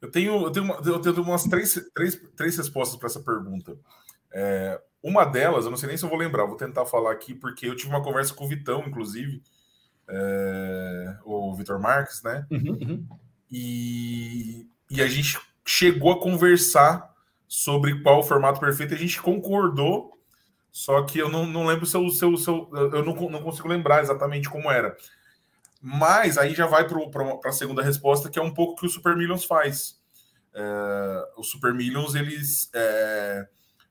[0.00, 3.76] Eu tenho, eu tenho, uma, eu tenho umas três, três, três respostas para essa pergunta.
[4.32, 7.34] É, uma delas, eu não sei nem se eu vou lembrar, vou tentar falar aqui,
[7.34, 9.42] porque eu tive uma conversa com o Vitão, inclusive,
[10.08, 12.46] é, o Vitor Marques, né?
[12.50, 13.06] Uhum, uhum.
[13.50, 17.14] E, e a gente chegou a conversar
[17.46, 20.12] sobre qual o formato perfeito, a gente concordou,
[20.70, 22.36] só que eu não, não lembro se eu, se eu,
[22.72, 24.96] eu, não, não consigo lembrar exatamente como era.
[25.80, 28.90] Mas aí já vai para a segunda resposta, que é um pouco o que o
[28.90, 29.98] Super Millions faz.
[30.54, 32.68] É, o Super Millions, eles.
[32.74, 33.46] É,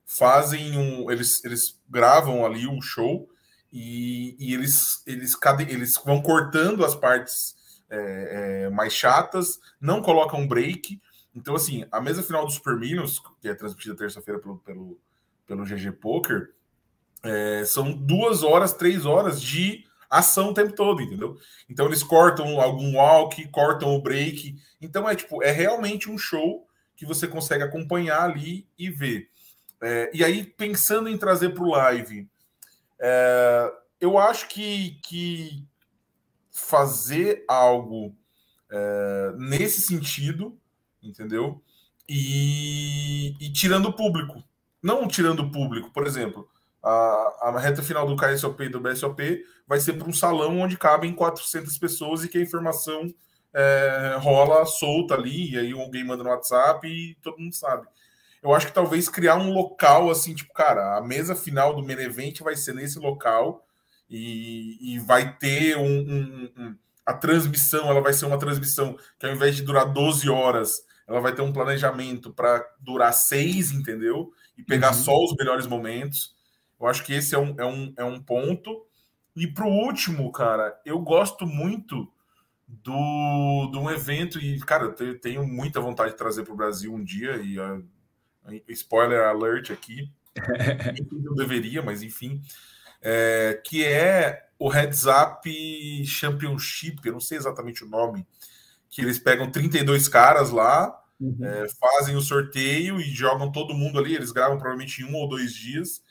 [0.08, 1.10] fazem um.
[1.10, 3.28] Eles, eles gravam ali um show
[3.70, 5.36] e, e eles, eles,
[5.68, 7.54] eles vão cortando as partes
[7.90, 11.00] é, é, mais chatas, não colocam break.
[11.34, 14.98] Então, assim, a mesa final do Super Millions, que é transmitida terça-feira pelo, pelo,
[15.46, 16.52] pelo GG Poker,
[17.22, 21.36] é, são duas horas, três horas de ação o tempo todo, entendeu?
[21.68, 24.56] Então eles cortam algum walk, cortam o break.
[24.80, 29.28] Então é tipo, é realmente um show que você consegue acompanhar ali e ver.
[29.80, 32.28] É, e aí, pensando em trazer para o live,
[33.00, 35.64] é, eu acho que, que
[36.58, 38.14] fazer algo
[38.70, 40.58] é, nesse sentido,
[41.02, 41.62] entendeu?
[42.08, 44.42] E, e, tirando o público.
[44.82, 46.48] Não tirando o público, por exemplo,
[46.82, 50.78] a, a reta final do KSOP e do BSOP vai ser para um salão onde
[50.78, 53.12] cabem 400 pessoas e que a informação
[53.52, 57.86] é, rola solta ali, e aí alguém manda no WhatsApp e todo mundo sabe
[58.42, 62.40] eu acho que talvez criar um local assim, tipo, cara, a mesa final do Menevent
[62.40, 63.64] vai ser nesse local
[64.08, 69.26] e, e vai ter um, um, um, a transmissão, ela vai ser uma transmissão que
[69.26, 74.30] ao invés de durar 12 horas, ela vai ter um planejamento para durar seis, entendeu?
[74.56, 75.02] E pegar uhum.
[75.02, 76.34] só os melhores momentos.
[76.78, 78.86] Eu acho que esse é um, é um, é um ponto.
[79.34, 82.12] E para o último, cara, eu gosto muito
[82.66, 86.92] do, de um evento, e, cara, eu tenho muita vontade de trazer para o Brasil
[86.92, 87.82] um dia, e uh,
[88.68, 90.12] spoiler alert aqui,
[91.10, 92.42] não deveria, mas enfim,
[93.02, 98.26] é, que é o Heads Up Championship, eu não sei exatamente o nome,
[98.90, 101.38] que eles pegam 32 caras lá, uhum.
[101.42, 105.28] é, fazem o sorteio e jogam todo mundo ali, eles gravam provavelmente em um ou
[105.28, 106.02] dois dias,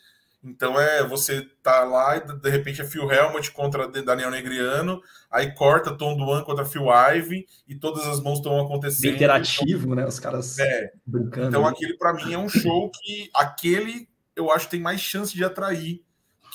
[0.43, 5.51] então é você tá lá e de repente é Phil Helmut contra Daniel Negriano, aí
[5.53, 9.15] corta Tom Duan contra Phil Ive e todas as mãos estão acontecendo.
[9.15, 10.05] interativo, então, né?
[10.05, 10.91] Os caras é.
[11.05, 11.47] brincando.
[11.47, 15.33] Então aquele para mim é um show que aquele eu acho que tem mais chance
[15.33, 16.05] de atrair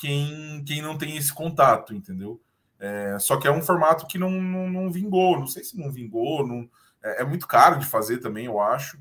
[0.02, 2.42] quem, quem não tem esse contato, entendeu?
[2.80, 5.92] É, só que é um formato que não, não, não, vingou, não sei se não
[5.92, 6.68] vingou, não,
[7.00, 8.98] é, é muito caro de fazer também, eu acho.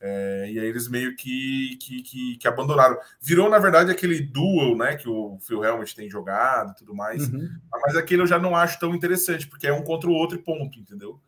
[0.00, 2.96] É, e aí eles meio que, que, que, que, abandonaram.
[3.20, 4.96] Virou, na verdade, aquele duel, né?
[4.96, 7.28] Que o Phil Helmut tem jogado e tudo mais.
[7.28, 7.46] Uhum.
[7.70, 10.42] Mas aquele eu já não acho tão interessante, porque é um contra o outro e
[10.42, 11.20] ponto, entendeu?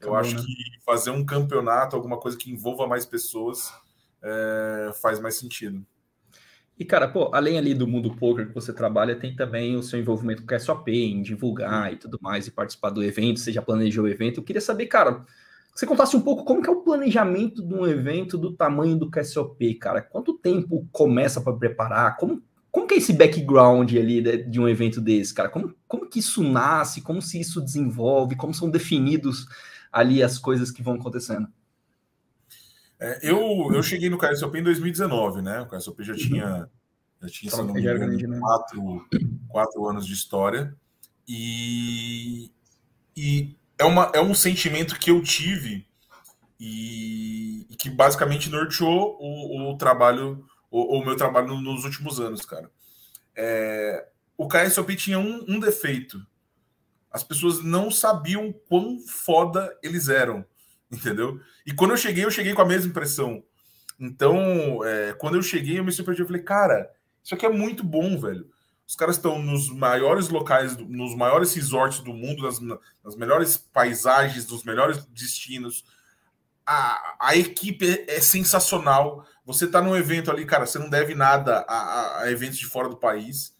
[0.00, 0.42] Eu acho né?
[0.42, 3.72] que fazer um campeonato, alguma coisa que envolva mais pessoas,
[4.22, 5.84] é, faz mais sentido.
[6.78, 9.98] E, cara, pô, além ali do mundo poker que você trabalha, tem também o seu
[9.98, 13.60] envolvimento com o SOP, em divulgar e tudo mais, e participar do evento, você já
[13.60, 14.38] planejou o evento.
[14.38, 15.24] Eu queria saber, cara,
[15.74, 19.10] você contasse um pouco como que é o planejamento de um evento do tamanho do
[19.10, 20.00] KSOP, cara.
[20.00, 22.16] Quanto tempo começa para preparar?
[22.16, 25.48] Como, como que é esse background ali de, de, um evento desse, cara?
[25.48, 27.00] Como, como que isso nasce?
[27.00, 28.36] Como se isso desenvolve?
[28.36, 29.46] Como são definidos
[29.92, 31.48] ali as coisas que vão acontecendo?
[33.00, 35.60] É, eu, eu cheguei no KSOP em 2019, né?
[35.60, 36.68] O KSOP já tinha,
[37.22, 39.08] já tinha se não me engano, quatro,
[39.48, 40.74] quatro anos de história.
[41.26, 42.50] E,
[43.16, 45.86] e é, uma, é um sentimento que eu tive
[46.58, 52.44] e, e que basicamente norteou o, o trabalho, o, o, meu trabalho nos últimos anos,
[52.44, 52.68] cara.
[53.36, 56.20] É, o KSOP tinha um, um defeito.
[57.10, 60.44] As pessoas não sabiam quão foda eles eram,
[60.90, 61.40] entendeu?
[61.66, 63.42] E quando eu cheguei, eu cheguei com a mesma impressão.
[63.98, 66.22] Então, é, quando eu cheguei, eu me surpreendi.
[66.22, 66.90] Eu falei, cara,
[67.22, 68.48] isso aqui é muito bom, velho.
[68.86, 72.58] Os caras estão nos maiores locais, nos maiores resorts do mundo, nas,
[73.04, 75.84] nas melhores paisagens, nos melhores destinos.
[76.64, 79.26] A, a equipe é, é sensacional.
[79.44, 82.88] Você está num evento ali, cara, você não deve nada a, a eventos de fora
[82.88, 83.52] do país.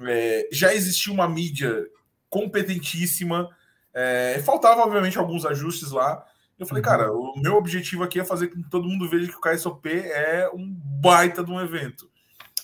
[0.00, 1.86] É, já existia uma mídia
[2.30, 3.50] competentíssima.
[3.92, 6.24] É, faltava, obviamente, alguns ajustes lá.
[6.62, 6.88] Eu falei, uhum.
[6.88, 9.88] cara, o meu objetivo aqui é fazer com que todo mundo veja que o KSOP
[9.88, 12.10] é um baita de um evento.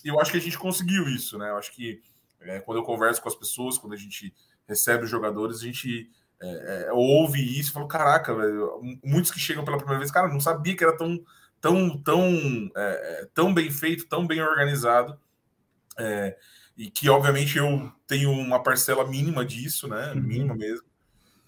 [0.04, 1.50] E eu acho que a gente conseguiu isso, né?
[1.50, 2.00] Eu acho que
[2.40, 4.32] é, quando eu converso com as pessoas, quando a gente
[4.66, 9.40] recebe os jogadores, a gente é, é, ouve isso e fala: caraca, velho, muitos que
[9.40, 11.20] chegam pela primeira vez, cara, não sabia que era tão,
[11.60, 15.18] tão, tão, é, é, tão bem feito, tão bem organizado.
[15.98, 16.36] É,
[16.76, 20.12] e que, obviamente, eu tenho uma parcela mínima disso, né?
[20.12, 20.22] Uhum.
[20.22, 20.86] Mínima mesmo.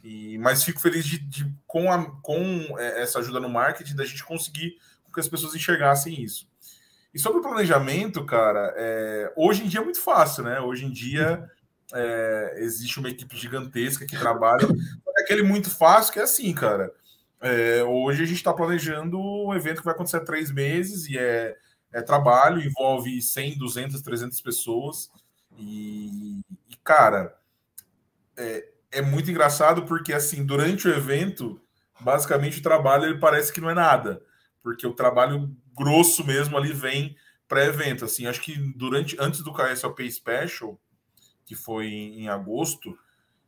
[0.03, 4.25] E, mas fico feliz de, de com, a, com essa ajuda no marketing, da gente
[4.25, 4.79] conseguir
[5.13, 6.49] que as pessoas enxergassem isso.
[7.13, 10.61] E sobre o planejamento, cara, é, hoje em dia é muito fácil, né?
[10.61, 11.45] Hoje em dia
[11.93, 14.67] é, existe uma equipe gigantesca que trabalha.
[15.17, 16.93] É aquele muito fácil que é assim, cara.
[17.41, 21.19] É, hoje a gente está planejando um evento que vai acontecer há três meses e
[21.19, 21.57] é,
[21.93, 25.11] é trabalho, envolve 100, 200, 300 pessoas.
[25.59, 27.37] E, e cara,
[28.37, 31.61] é, é muito engraçado porque, assim, durante o evento,
[32.01, 34.23] basicamente o trabalho ele parece que não é nada,
[34.63, 37.17] porque o trabalho grosso mesmo ali vem
[37.49, 38.05] pré-evento.
[38.05, 40.81] Assim, acho que durante antes do KSOP Special,
[41.45, 42.97] que foi em, em agosto,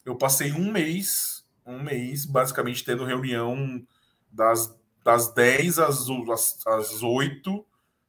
[0.04, 3.84] eu passei um mês, um mês, basicamente tendo reunião
[4.30, 7.64] das, das 10 às, às, às 8,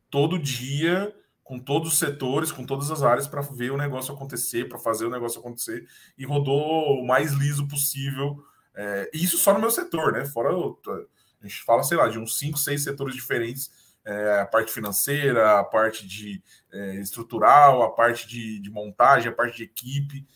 [0.09, 4.69] todo dia, com todos os setores, com todas as áreas, para ver o negócio acontecer,
[4.69, 5.85] para fazer o negócio acontecer,
[6.17, 8.43] e rodou o mais liso possível.
[8.75, 10.25] É, isso só no meu setor, né?
[10.25, 13.71] Fora, a gente fala, sei lá, de uns 5, 6 setores diferentes
[14.05, 19.35] é, a parte financeira, a parte de é, estrutural, a parte de, de, montagem, a
[19.35, 20.27] parte de equipe.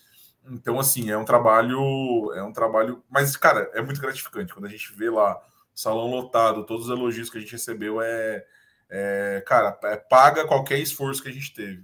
[0.50, 4.70] Então, assim, é um trabalho, é um trabalho, mas, cara, é muito gratificante quando a
[4.70, 5.38] gente vê lá
[5.74, 8.46] salão lotado, todos os elogios que a gente recebeu, é,
[8.90, 11.84] é cara, é, paga qualquer esforço que a gente teve.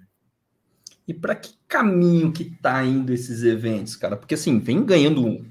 [1.07, 4.15] E para que caminho que tá indo esses eventos, cara?
[4.15, 5.45] Porque assim, vem ganhando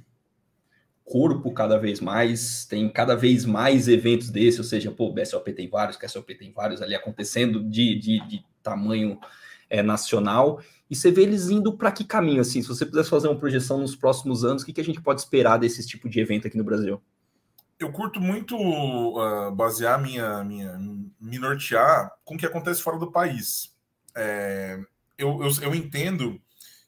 [1.05, 5.69] corpo cada vez mais, tem cada vez mais eventos desse, ou seja, pô, BSOP tem
[5.69, 9.21] vários, KSOP tem vários ali acontecendo de, de, de tamanho
[9.69, 13.29] é, nacional, e você vê eles indo para que caminho, assim, se você pudesse fazer
[13.29, 16.21] uma projeção nos próximos anos, o que, que a gente pode esperar desse tipo de
[16.21, 17.01] evento aqui no Brasil?
[17.83, 20.79] Eu curto muito uh, basear minha, minha,
[21.21, 23.75] me nortear com o que acontece fora do país.
[24.15, 24.79] É,
[25.19, 26.41] eu, eu, eu entendo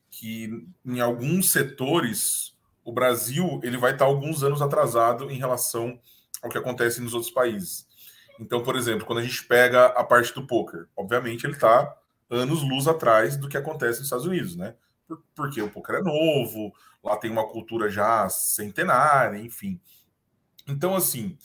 [0.08, 0.48] que
[0.86, 5.98] em alguns setores o Brasil ele vai estar alguns anos atrasado em relação
[6.40, 7.88] ao que acontece nos outros países.
[8.38, 11.92] Então, por exemplo, quando a gente pega a parte do poker, obviamente ele está
[12.30, 14.76] anos luz atrás do que acontece nos Estados Unidos, né?
[15.34, 19.80] Porque o poker é novo, lá tem uma cultura já centenária, enfim.
[20.66, 21.36] Então, assim,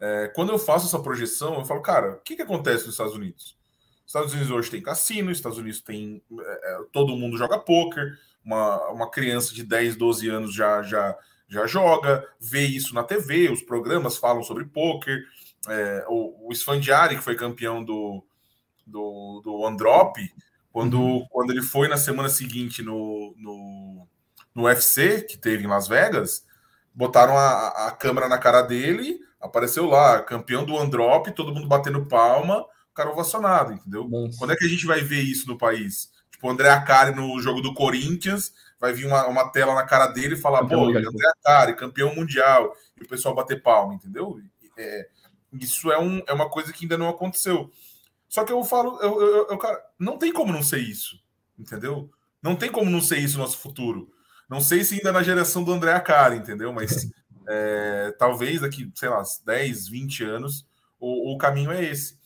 [0.00, 3.14] é, quando eu faço essa projeção, eu falo, cara, o que, que acontece nos Estados
[3.14, 3.56] Unidos?
[4.06, 6.22] Estados Unidos hoje tem cassino, Estados Unidos tem.
[6.38, 11.16] É, é todo mundo joga poker, uma, uma criança de 10, 12 anos já, já,
[11.48, 15.24] já joga, vê isso na TV, os programas falam sobre poker.
[15.68, 18.24] É, o, o Sfandiari, que foi campeão do,
[18.86, 20.16] do, do Androp,
[20.70, 21.26] quando, uhum.
[21.28, 24.06] quando ele foi na semana seguinte no, no,
[24.54, 26.46] no UFC, que teve em Las Vegas,
[26.96, 32.06] botaram a, a câmera na cara dele, Apareceu lá, campeão do Androp, todo mundo batendo
[32.06, 34.08] palma, o cara ovacionado, entendeu?
[34.08, 34.38] Nossa.
[34.38, 36.10] Quando é que a gente vai ver isso no país?
[36.30, 40.08] Tipo, o André Acari no jogo do Corinthians, vai vir uma, uma tela na cara
[40.08, 44.40] dele e falar, pô, André Acari, campeão mundial, e o pessoal bater palma, entendeu?
[44.76, 45.08] É,
[45.52, 47.70] isso é, um, é uma coisa que ainda não aconteceu.
[48.28, 51.20] Só que eu falo, eu, eu, eu, cara, não tem como não ser isso,
[51.58, 52.10] entendeu?
[52.42, 54.12] Não tem como não ser isso no nosso futuro.
[54.48, 56.72] Não sei se ainda na geração do André Acari, entendeu?
[56.72, 57.08] Mas
[57.48, 60.66] é, talvez daqui, sei lá, 10, 20 anos,
[60.98, 62.18] o, o caminho é esse.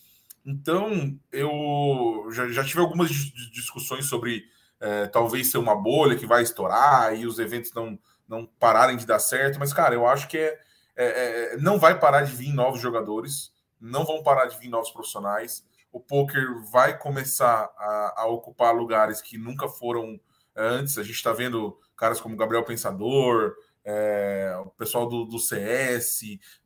[0.45, 4.45] Então, eu já, já tive algumas discussões sobre
[4.81, 9.07] é, talvez ser uma bolha que vai estourar e os eventos não, não pararem de
[9.07, 10.59] dar certo, mas, cara, eu acho que é,
[10.97, 14.91] é, é não vai parar de vir novos jogadores, não vão parar de vir novos
[14.91, 15.65] profissionais.
[15.93, 20.21] O poker vai começar a, a ocupar lugares que nunca foram
[20.55, 20.99] antes.
[20.99, 26.23] A gente está vendo caras como Gabriel Pensador, é, o pessoal do, do, CS,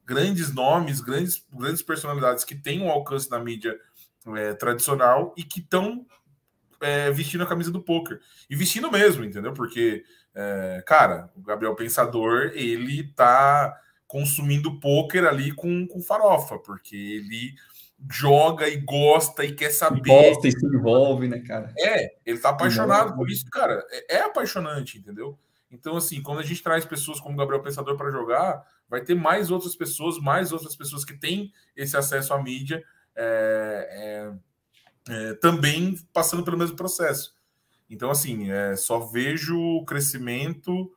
[0.06, 3.76] grandes nomes, grandes, grandes personalidades que têm um alcance na mídia
[4.36, 6.06] é, tradicional e que estão
[6.80, 8.20] é, vestindo a camisa do poker.
[8.48, 9.52] E vestindo mesmo, entendeu?
[9.52, 16.94] Porque, é, cara, o Gabriel Pensador, ele tá consumindo poker ali com, com farofa, porque
[16.94, 17.54] ele
[18.10, 20.00] joga e gosta e quer saber.
[20.08, 21.72] Gosta e se envolve, né, cara?
[21.78, 23.84] É, ele tá apaixonado por isso, cara.
[23.90, 25.38] É, é apaixonante, entendeu?
[25.70, 29.50] Então, assim, quando a gente traz pessoas como Gabriel Pensador para jogar, vai ter mais
[29.50, 32.82] outras pessoas, mais outras pessoas que têm esse acesso à mídia
[33.16, 34.32] é,
[35.08, 37.34] é, é, também passando pelo mesmo processo.
[37.88, 40.92] Então, assim, é, só vejo crescimento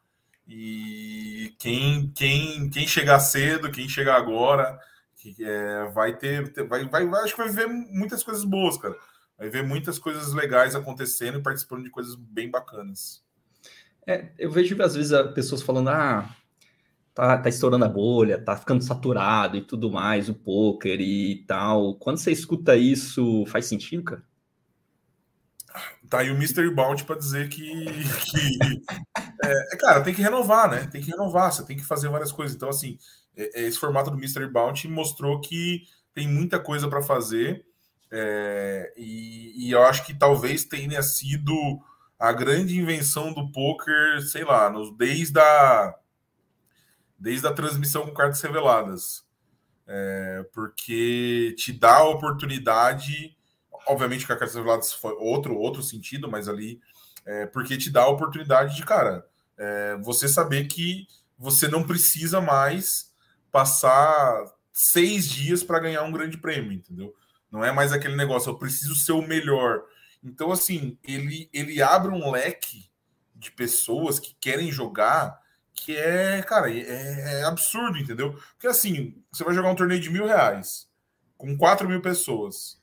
[0.47, 4.79] e quem, quem, quem chegar cedo, quem chegar agora,
[5.17, 8.95] que, é, vai ter, vai, vai, acho que vai ver muitas coisas boas, cara.
[9.37, 13.23] Vai ver muitas coisas legais acontecendo e participando de coisas bem bacanas.
[14.05, 16.33] É, eu vejo às vezes pessoas falando, ah,
[17.13, 21.95] tá, tá estourando a bolha, tá ficando saturado e tudo mais, o poker e tal.
[21.95, 24.23] Quando você escuta isso, faz sentido, cara?
[26.09, 28.59] Tá aí o Mystery Bounty para dizer que, que
[29.43, 30.87] é, é, cara, tem que renovar, né?
[30.87, 32.55] Tem que renovar, você tem que fazer várias coisas.
[32.55, 32.97] Então, assim,
[33.37, 37.65] esse formato do Mystery Bounty mostrou que tem muita coisa para fazer.
[38.11, 41.53] É, e, e, eu acho que talvez tenha sido
[42.17, 45.95] a grande invenção do poker, sei lá, nos, desde a
[47.19, 49.25] desde a transmissão com cartas reveladas.
[49.87, 53.35] É, porque te dá a oportunidade,
[53.87, 56.79] obviamente que a cartas reveladas foi outro, outro sentido, mas ali,
[57.25, 59.25] é, porque te dá a oportunidade de, cara,
[59.57, 63.13] é, você saber que você não precisa mais
[63.51, 67.13] passar seis dias para ganhar um grande prêmio, entendeu?
[67.51, 69.83] Não é mais aquele negócio, eu preciso ser o melhor.
[70.23, 72.89] Então, assim, ele, ele abre um leque
[73.35, 75.39] de pessoas que querem jogar
[75.77, 78.33] que é, cara, é, é, absurdo, entendeu?
[78.53, 80.89] Porque assim, você vai jogar um torneio de mil reais
[81.37, 82.81] com quatro mil pessoas.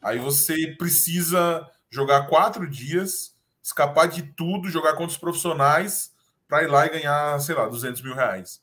[0.00, 6.12] Aí você precisa jogar quatro dias, escapar de tudo, jogar contra os profissionais
[6.48, 8.61] para ir lá e ganhar, sei lá, 200 mil reais.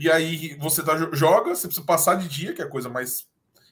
[0.00, 3.28] E aí você tá, joga, você precisa passar de dia, que é a coisa mais,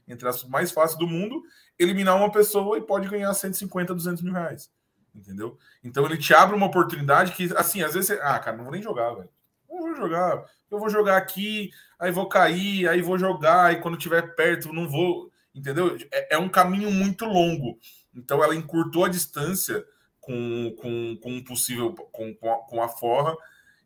[0.07, 1.43] entre as mais fácil do mundo,
[1.79, 4.71] eliminar uma pessoa e pode ganhar 150, 200 mil reais.
[5.15, 5.57] Entendeu?
[5.83, 8.21] Então ele te abre uma oportunidade que, assim, às vezes você.
[8.23, 9.31] Ah, cara, não vou nem jogar, velho.
[9.71, 10.45] Não vou jogar.
[10.71, 14.87] Eu vou jogar aqui, aí vou cair, aí vou jogar, e quando tiver perto, não
[14.87, 15.33] vou.
[15.55, 15.97] Entendeu?
[16.13, 17.79] É, é um caminho muito longo.
[18.15, 19.83] Então ela encurtou a distância
[20.21, 21.95] com, com, com um possível.
[21.95, 23.35] com, com, a, com a forra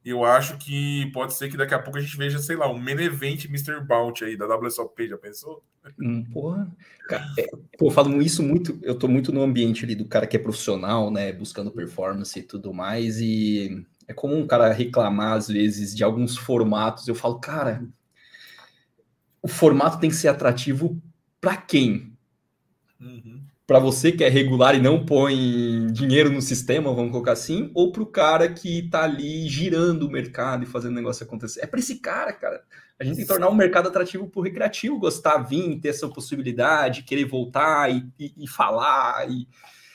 [0.04, 2.78] eu acho que pode ser que daqui a pouco a gente veja, sei lá, um
[2.78, 3.80] Menevent Mr.
[3.80, 5.62] Bounty aí da WSOP, já pensou?
[6.00, 6.68] Hum, porra,
[7.08, 7.46] cara, é,
[7.78, 10.40] pô, eu falo isso muito, eu tô muito no ambiente ali do cara que é
[10.40, 15.94] profissional, né, buscando performance e tudo mais, e é comum um cara reclamar às vezes
[15.94, 17.84] de alguns formatos, eu falo, cara,
[19.40, 21.00] o formato tem que ser atrativo
[21.40, 22.12] para quem?
[23.00, 23.41] Uhum
[23.72, 27.90] para você que é regular e não põe dinheiro no sistema, vamos colocar assim, ou
[27.90, 31.62] para o cara que está ali girando o mercado e fazendo o negócio acontecer.
[31.62, 32.62] É para esse cara, cara.
[33.00, 35.88] A gente tem que tornar o um mercado atrativo para o recreativo, gostar, vir, ter
[35.88, 39.26] essa possibilidade, querer voltar e, e, e falar.
[39.30, 39.48] E...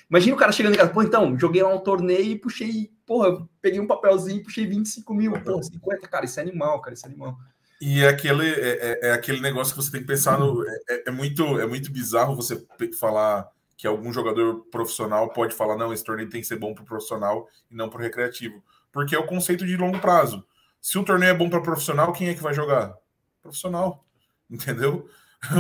[0.09, 3.47] Imagina o cara chegando em casa, pô, então, joguei lá um torneio e puxei, porra,
[3.61, 7.05] peguei um papelzinho e puxei 25 mil, pô, 50, cara, isso é animal, cara, isso
[7.05, 7.37] é animal.
[7.79, 10.67] E é aquele, é, é, é aquele negócio que você tem que pensar no.
[10.67, 12.59] É, é, muito, é muito bizarro você
[12.99, 13.47] falar
[13.77, 16.87] que algum jogador profissional pode falar: não, esse torneio tem que ser bom para o
[16.87, 18.61] profissional e não para o recreativo.
[18.91, 20.43] Porque é o conceito de longo prazo.
[20.81, 22.95] Se o torneio é bom para profissional, quem é que vai jogar?
[23.41, 24.03] Profissional.
[24.49, 25.07] Entendeu?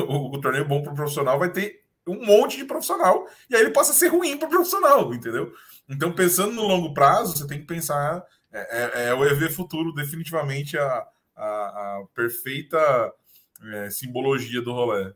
[0.07, 3.61] O, o torneio bom para o profissional vai ter um monte de profissional e aí
[3.61, 5.53] ele passa a ser ruim para o profissional, entendeu?
[5.87, 8.23] Então, pensando no longo prazo, você tem que pensar.
[8.51, 13.13] É, é, é o EV futuro, definitivamente, a, a, a perfeita
[13.73, 15.13] é, simbologia do rolê.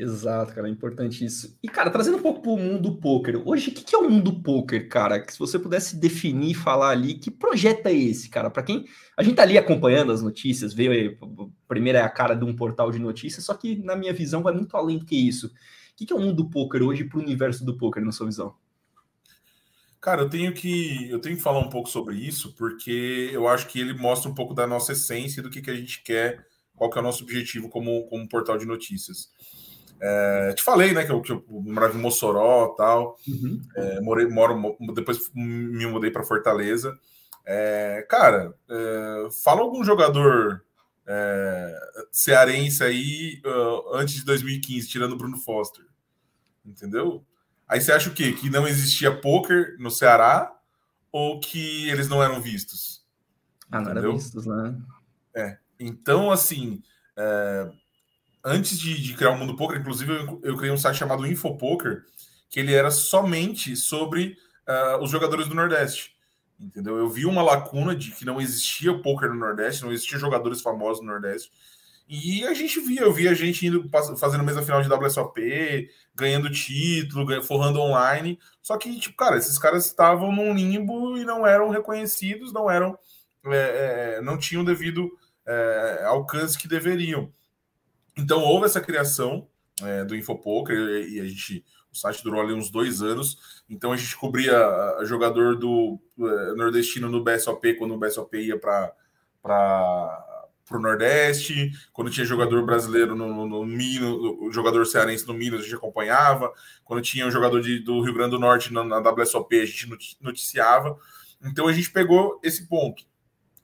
[0.00, 1.58] Exato, cara, é importante isso.
[1.60, 4.08] E, cara, trazendo um pouco para o mundo poker, hoje, o que, que é o
[4.08, 5.18] mundo poker, cara?
[5.18, 8.48] Que se você pudesse definir, falar ali, que projeto é esse, cara?
[8.48, 8.86] Para quem.
[9.16, 11.18] A gente tá ali acompanhando as notícias, veio.
[11.66, 14.54] Primeiro é a cara de um portal de notícias, só que, na minha visão, vai
[14.54, 15.48] muito além do que isso.
[15.48, 15.50] O
[15.96, 18.54] que, que é o mundo poker hoje para o universo do poker, na sua visão?
[20.00, 23.66] Cara, eu tenho que eu tenho que falar um pouco sobre isso, porque eu acho
[23.66, 26.46] que ele mostra um pouco da nossa essência do que, que a gente quer,
[26.76, 29.28] qual que é o nosso objetivo como, como portal de notícias.
[30.00, 33.16] É, te falei, né, que eu, que eu morava em Mossoró tal.
[33.26, 33.60] Uhum.
[33.76, 36.96] É, morei, moro, depois me mudei para Fortaleza.
[37.44, 40.62] É, cara, é, fala algum jogador
[41.06, 41.80] é,
[42.12, 45.84] cearense aí uh, antes de 2015, tirando o Bruno Foster.
[46.64, 47.24] Entendeu?
[47.66, 48.32] Aí você acha o quê?
[48.32, 50.54] Que não existia poker no Ceará
[51.10, 53.02] ou que eles não eram vistos?
[53.70, 54.78] Ah, não eram vistos, né?
[55.34, 55.58] É.
[55.80, 56.82] Então, assim,
[57.16, 57.70] é,
[58.44, 62.04] antes de, de, criar o Mundo Poker, inclusive, eu, eu, criei um site chamado Infopoker,
[62.48, 64.36] que ele era somente sobre
[64.66, 66.16] uh, os jogadores do Nordeste.
[66.58, 66.96] Entendeu?
[66.96, 71.04] Eu vi uma lacuna de que não existia poker no Nordeste, não existia jogadores famosos
[71.04, 71.52] no Nordeste.
[72.08, 76.50] E a gente via, eu via a gente indo fazendo mesa final de WSOP, ganhando
[76.50, 78.38] título, forrando online.
[78.62, 82.98] Só que, tipo, cara, esses caras estavam num limbo e não eram reconhecidos, não eram,
[83.46, 85.10] é, é, não tinham devido
[85.46, 87.30] é, alcance que deveriam.
[88.18, 89.46] Então houve essa criação
[89.80, 90.76] é, do Infopoker
[91.08, 93.62] e a gente o site durou ali uns dois anos.
[93.68, 94.54] Então a gente cobria
[95.04, 98.92] jogador do uh, nordestino no BSOP quando o BSOP ia para
[100.70, 105.76] o Nordeste, quando tinha jogador brasileiro no, no, Minas, jogador cearense no Minas a gente
[105.76, 106.52] acompanhava,
[106.84, 109.88] quando tinha um jogador de, do Rio Grande do Norte na, na WSOP a gente
[110.20, 110.98] noticiava.
[111.42, 113.04] Então a gente pegou esse ponto.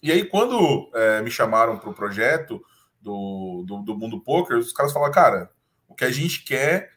[0.02, 2.62] E aí, quando é, me chamaram para o projeto,
[3.04, 5.50] do, do, do mundo poker, os caras falam, cara,
[5.86, 6.90] o que a gente quer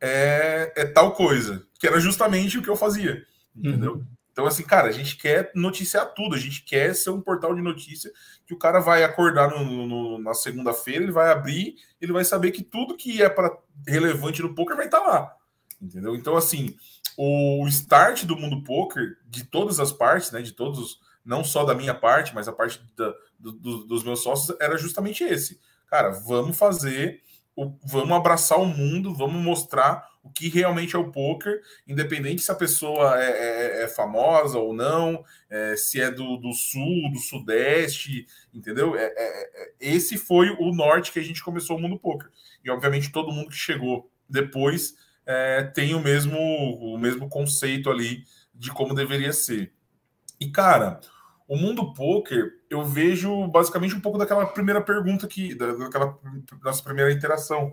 [0.00, 3.24] é, é tal coisa, que era justamente o que eu fazia,
[3.56, 3.94] entendeu?
[3.94, 4.06] Uhum.
[4.32, 7.62] Então, assim, cara, a gente quer noticiar tudo, a gente quer ser um portal de
[7.62, 8.10] notícia
[8.44, 12.50] que o cara vai acordar no, no, na segunda-feira, ele vai abrir, ele vai saber
[12.50, 15.36] que tudo que é para relevante no poker vai estar tá lá,
[15.80, 16.16] entendeu?
[16.16, 16.74] Então, assim,
[17.16, 21.74] o start do mundo poker, de todas as partes, né, de todos, não só da
[21.74, 25.60] minha parte, mas a parte da, do, do, dos meus sócios era justamente esse.
[25.86, 27.22] Cara, vamos fazer,
[27.84, 32.54] vamos abraçar o mundo, vamos mostrar o que realmente é o poker, independente se a
[32.54, 38.26] pessoa é, é, é famosa ou não, é, se é do, do, sul, do sudeste,
[38.52, 38.96] entendeu?
[38.96, 42.30] É, é, é, esse foi o norte que a gente começou o mundo poker.
[42.64, 44.96] E obviamente todo mundo que chegou depois
[45.74, 49.72] tem o mesmo, o mesmo conceito ali de como deveria ser.
[50.38, 51.00] E cara,
[51.46, 56.18] o mundo poker, eu vejo basicamente um pouco daquela primeira pergunta que, daquela
[56.62, 57.70] nossa primeira interação.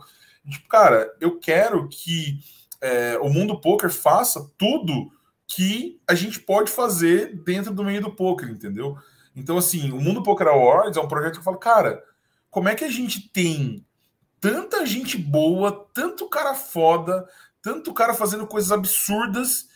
[0.48, 2.40] Tipo, cara, eu quero que
[2.82, 5.12] é, o mundo poker faça tudo
[5.48, 8.98] que a gente pode fazer dentro do meio do poker, entendeu?
[9.36, 12.04] Então, assim, o Mundo Poker Awards é um projeto que eu falo, cara,
[12.50, 13.86] como é que a gente tem
[14.40, 17.28] tanta gente boa, tanto cara foda,
[17.62, 19.70] tanto cara fazendo coisas absurdas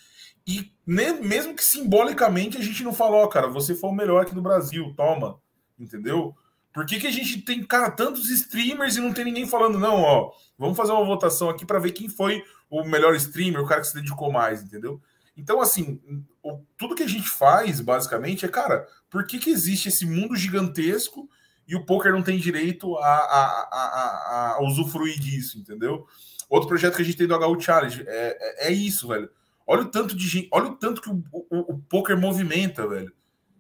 [0.48, 4.42] e mesmo que simbolicamente a gente não falou, cara, você foi o melhor aqui do
[4.42, 5.40] Brasil, toma,
[5.80, 6.36] entendeu?
[6.72, 10.02] Por que, que a gente tem, cara, tantos streamers e não tem ninguém falando, não,
[10.02, 13.82] ó, vamos fazer uma votação aqui para ver quem foi o melhor streamer, o cara
[13.82, 15.02] que se dedicou mais, entendeu?
[15.38, 16.00] Então, assim,
[16.44, 20.36] o, tudo que a gente faz, basicamente, é, cara, por que, que existe esse mundo
[20.36, 21.30] gigantesco
[21.68, 26.06] e o poker não tem direito a, a, a, a usufruir disso, entendeu?
[26.50, 29.30] Outro projeto que a gente tem do HU Challenge é, é, é isso, velho.
[29.68, 33.12] Olha o tanto de gente, olha o tanto que o, o, o poker movimenta, velho.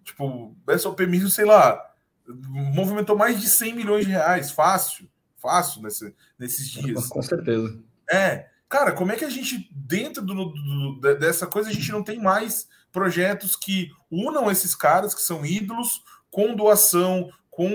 [0.03, 1.81] Tipo, o BSOP mesmo, sei lá,
[2.27, 7.07] movimentou mais de 100 milhões de reais, fácil, fácil nesse, nesses dias.
[7.07, 7.79] Com certeza.
[8.09, 12.03] É, cara, como é que a gente, dentro do, do, dessa coisa, a gente não
[12.03, 17.67] tem mais projetos que unam esses caras que são ídolos com doação, com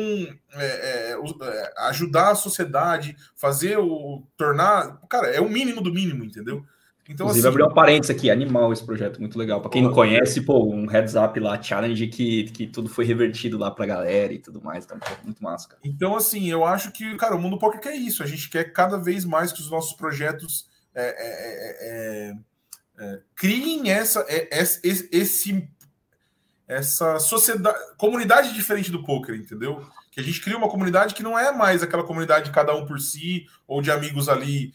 [0.52, 5.00] é, é, é ajudar a sociedade, fazer o tornar.
[5.08, 6.64] Cara, é o mínimo do mínimo, entendeu?
[7.10, 9.60] Então, Inclusive, assim, abrir um parênteses aqui, animal esse projeto, muito legal.
[9.60, 13.58] Para quem não conhece, pô, um heads up lá, challenge que, que tudo foi revertido
[13.58, 15.80] lá pra galera e tudo mais, tá muito massa, cara.
[15.82, 18.22] Então, assim, eu acho que, cara, o mundo poker quer isso.
[18.22, 22.34] A gente quer cada vez mais que os nossos projetos é, é, é,
[23.00, 25.68] é criem essa, esse, esse,
[26.68, 29.84] essa sociedade, comunidade diferente do poker, entendeu?
[30.12, 32.86] Que a gente cria uma comunidade que não é mais aquela comunidade de cada um
[32.86, 34.72] por si, ou de amigos ali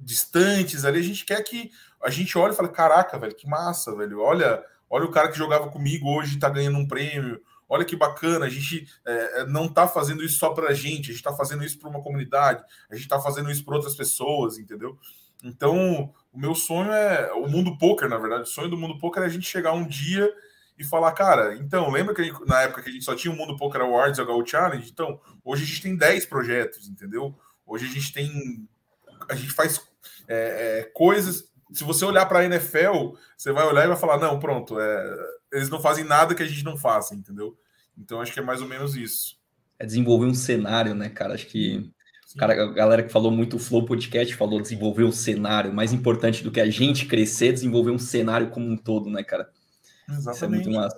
[0.00, 1.70] distantes ali, a gente quer que
[2.02, 4.20] a gente olhe e fale, caraca, velho, que massa, velho.
[4.20, 7.40] Olha, olha o cara que jogava comigo hoje tá ganhando um prêmio.
[7.68, 11.10] olha que bacana, a gente é, é não está fazendo isso só para a gente,
[11.10, 13.94] a gente está fazendo isso para uma comunidade, a gente está fazendo isso para outras
[13.94, 14.98] pessoas, entendeu?
[15.44, 19.22] Então, o meu sonho é o mundo poker, na verdade, o sonho do mundo poker
[19.22, 20.30] é a gente chegar um dia
[20.80, 23.36] e falar, cara, então, lembra que gente, na época que a gente só tinha o
[23.36, 24.88] Mundo Poker Awards e o Go Challenge?
[24.90, 27.38] Então, hoje a gente tem 10 projetos, entendeu?
[27.66, 28.66] Hoje a gente tem.
[29.28, 29.78] A gente faz
[30.30, 31.50] é, é, coisas.
[31.72, 35.16] Se você olhar para a NFL, você vai olhar e vai falar: não, pronto, é,
[35.52, 37.56] eles não fazem nada que a gente não faça, entendeu?
[37.98, 39.36] Então, acho que é mais ou menos isso.
[39.78, 41.34] É desenvolver um cenário, né, cara?
[41.34, 41.90] Acho que
[42.36, 45.72] Cara, a galera que falou muito o Flow Podcast falou desenvolver um cenário.
[45.72, 49.50] Mais importante do que a gente crescer, desenvolver um cenário como um todo, né, cara?
[50.08, 50.36] Exatamente.
[50.36, 50.96] Isso é muito massa.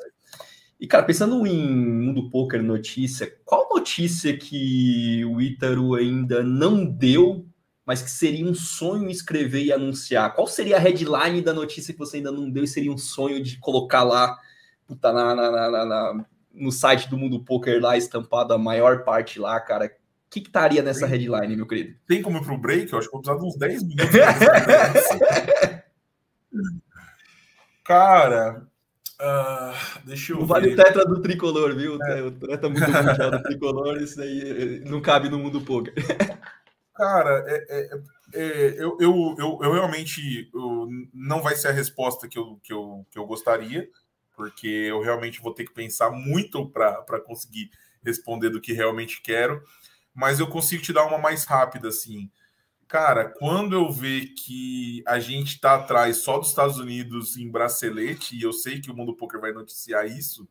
[0.79, 7.47] E, cara, pensando em mundo poker notícia, qual notícia que o Ítaro ainda não deu,
[7.85, 10.35] mas que seria um sonho escrever e anunciar?
[10.35, 13.43] Qual seria a headline da notícia que você ainda não deu e seria um sonho
[13.43, 14.39] de colocar lá
[14.87, 16.25] puta, na, na, na, na
[16.55, 19.87] no site do Mundo Poker lá, estampado a maior parte lá, cara?
[19.87, 19.91] O
[20.31, 21.97] que, estaria nessa tem, headline, meu querido?
[22.07, 22.93] Tem como ir pro break?
[22.93, 24.07] Eu acho que vou precisar de uns 10 minutos.
[27.85, 28.67] cara,
[29.23, 29.73] Uh,
[30.05, 31.97] deixa eu não vale o tetra do tricolor, viu?
[32.03, 32.23] É.
[32.23, 35.95] O tetra muito mundial do tricolor, isso aí não cabe no mundo poker.
[37.03, 38.01] Cara, é, é,
[38.33, 42.73] é, eu, eu, eu, eu, realmente eu, não vai ser a resposta que eu, que,
[42.73, 43.91] eu, que eu gostaria,
[44.37, 47.73] porque eu realmente vou ter que pensar muito para conseguir
[48.05, 49.61] responder do que realmente quero,
[50.15, 52.31] mas eu consigo te dar uma mais rápida, assim.
[52.87, 58.37] Cara, quando eu ver que a gente está atrás só dos Estados Unidos em bracelete,
[58.37, 60.49] e eu sei que o Mundo Poker vai noticiar isso,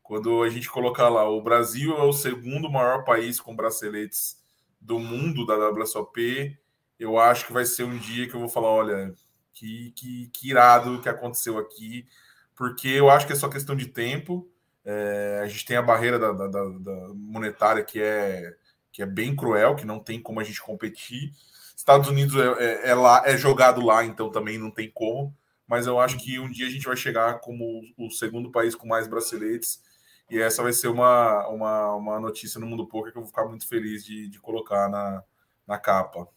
[0.00, 4.38] quando a gente colocar lá, o Brasil é o segundo maior país com braceletes
[4.80, 6.58] do mundo da WSOP,
[6.98, 9.14] eu acho que vai ser um dia que eu vou falar, olha,
[9.52, 12.06] que, que, que irado que aconteceu aqui,
[12.54, 14.48] porque eu acho que é só questão de tempo.
[14.84, 18.54] É, a gente tem a barreira da, da, da monetária que é,
[18.92, 21.32] que é bem cruel, que não tem como a gente competir.
[21.76, 25.34] Estados Unidos é, é, é, lá, é jogado lá, então também não tem como.
[25.66, 28.88] Mas eu acho que um dia a gente vai chegar como o segundo país com
[28.88, 29.80] mais braceletes.
[30.30, 33.46] E essa vai ser uma, uma, uma notícia no mundo poker que eu vou ficar
[33.46, 35.22] muito feliz de, de colocar na,
[35.66, 36.28] na capa.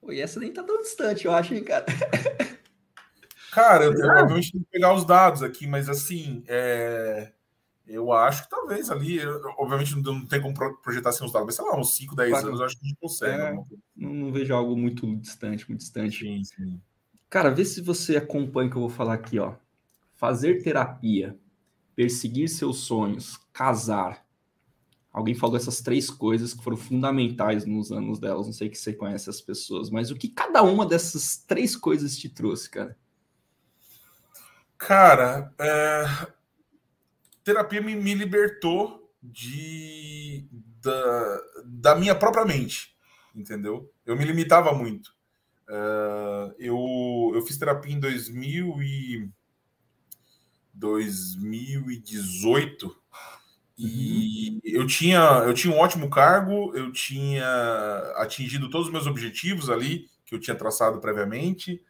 [0.00, 1.86] Pô, e essa nem tá tão distante, eu acho, hein, cara?
[3.50, 7.32] Cara, eu, tenho que pegar os dados aqui, mas assim, é...
[7.88, 11.54] Eu acho que talvez ali, eu, obviamente não tem como projetar sem os dados, mas
[11.54, 12.46] sei lá, uns 5, 10 claro.
[12.48, 13.42] anos eu acho que a gente consegue.
[13.42, 16.18] É, não, não, vejo algo muito distante, muito distante.
[16.18, 16.80] Sim, sim.
[17.30, 19.54] Cara, vê se você acompanha o que eu vou falar aqui, ó.
[20.16, 21.34] Fazer terapia,
[21.98, 24.24] perseguir seus sonhos, casar.
[25.12, 28.46] Alguém falou essas três coisas que foram fundamentais nos anos delas.
[28.46, 32.16] Não sei que você conhece as pessoas, mas o que cada uma dessas três coisas
[32.16, 32.96] te trouxe, cara?
[34.78, 36.04] Cara, é,
[37.42, 40.46] terapia me, me libertou de
[40.80, 42.96] da, da minha própria mente,
[43.34, 43.92] entendeu?
[44.06, 45.08] Eu me limitava muito.
[45.68, 49.30] Uh, eu, eu fiz terapia em 2000 e
[50.78, 52.96] 2018
[53.78, 54.60] e uhum.
[54.64, 57.46] eu tinha eu tinha um ótimo cargo, eu tinha
[58.16, 61.80] atingido todos os meus objetivos ali que eu tinha traçado previamente.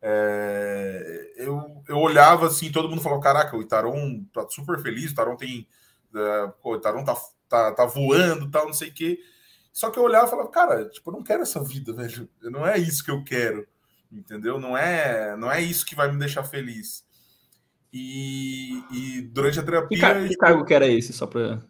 [0.00, 5.12] É, eu, eu olhava assim, todo mundo falava: Caraca, o Itaron tá super feliz, o
[5.12, 5.68] Itaron tem.
[6.12, 7.16] Uh, pô, o Itaron tá,
[7.48, 9.18] tá, tá voando tal, não sei o quê.
[9.72, 12.28] Só que eu olhava e falava: Cara, tipo, eu não quero essa vida, velho.
[12.42, 13.66] Não é isso que eu quero,
[14.10, 14.60] entendeu?
[14.60, 17.04] Não é, não é isso que vai me deixar feliz.
[17.92, 19.96] E, e durante a terapia.
[19.96, 21.62] Que, car que cargo que era esse, só para.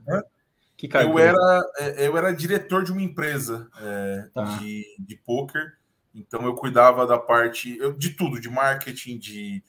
[0.77, 4.45] Que cargo eu, era, é, eu era diretor de uma empresa é, tá.
[4.57, 5.73] de, de poker
[6.15, 9.63] então eu cuidava da parte de tudo, de marketing, de,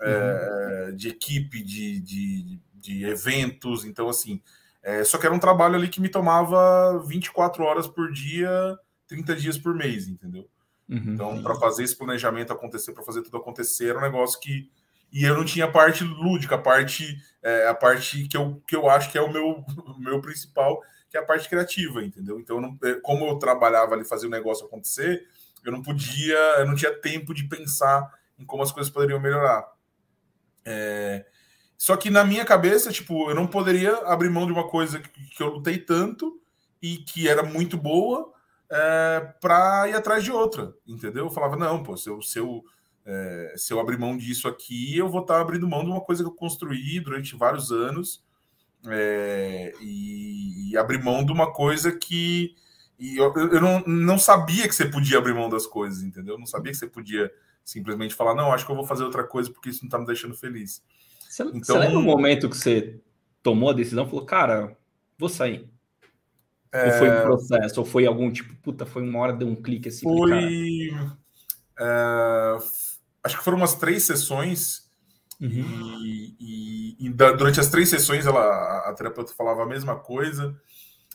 [0.00, 0.06] uhum.
[0.06, 3.84] é, de equipe, de, de, de, eventos.
[3.84, 4.40] Então, assim,
[4.82, 9.36] é, só que era um trabalho ali que me tomava 24 horas por dia, 30
[9.36, 10.48] dias por mês, entendeu?
[10.88, 11.14] Uhum.
[11.14, 14.70] Então, para fazer esse planejamento acontecer, para fazer tudo acontecer, era um negócio que.
[15.12, 18.76] E eu não tinha a parte lúdica, a parte, é, a parte que, eu, que
[18.76, 19.64] eu acho que é o meu,
[19.98, 22.38] meu principal, que é a parte criativa, entendeu?
[22.38, 25.26] Então, não, é, como eu trabalhava ali, fazia o negócio acontecer,
[25.64, 28.08] eu não podia, eu não tinha tempo de pensar
[28.38, 29.66] em como as coisas poderiam melhorar.
[30.64, 31.26] É...
[31.76, 35.42] Só que na minha cabeça, tipo, eu não poderia abrir mão de uma coisa que
[35.42, 36.40] eu lutei tanto
[36.80, 38.32] e que era muito boa
[38.70, 41.24] é, para ir atrás de outra, entendeu?
[41.24, 42.62] Eu falava, não, pô, se eu, se eu,
[43.04, 46.00] é, se eu abrir mão disso aqui, eu vou estar tá abrindo mão de uma
[46.00, 48.22] coisa que eu construí durante vários anos
[48.86, 52.54] é, e, e abrir mão de uma coisa que
[52.98, 56.34] eu, eu não, não sabia que você podia abrir mão das coisas, entendeu?
[56.34, 57.32] Eu não sabia que você podia
[57.64, 60.06] simplesmente falar, não, acho que eu vou fazer outra coisa porque isso não está me
[60.06, 60.82] deixando feliz.
[61.28, 63.00] Você, então, você lembra um momento que você
[63.42, 64.76] tomou a decisão, falou, cara,
[65.18, 65.66] vou sair?
[66.72, 66.86] É...
[66.86, 67.80] Ou foi um processo?
[67.80, 70.02] Ou foi algum tipo, puta, foi uma hora, deu um clique assim?
[70.02, 70.90] Foi.
[71.78, 72.58] É...
[73.22, 74.88] Acho que foram umas três sessões.
[75.40, 76.02] Uhum.
[76.04, 80.54] E, e, e, durante as três sessões ela, a terapeuta falava a mesma coisa.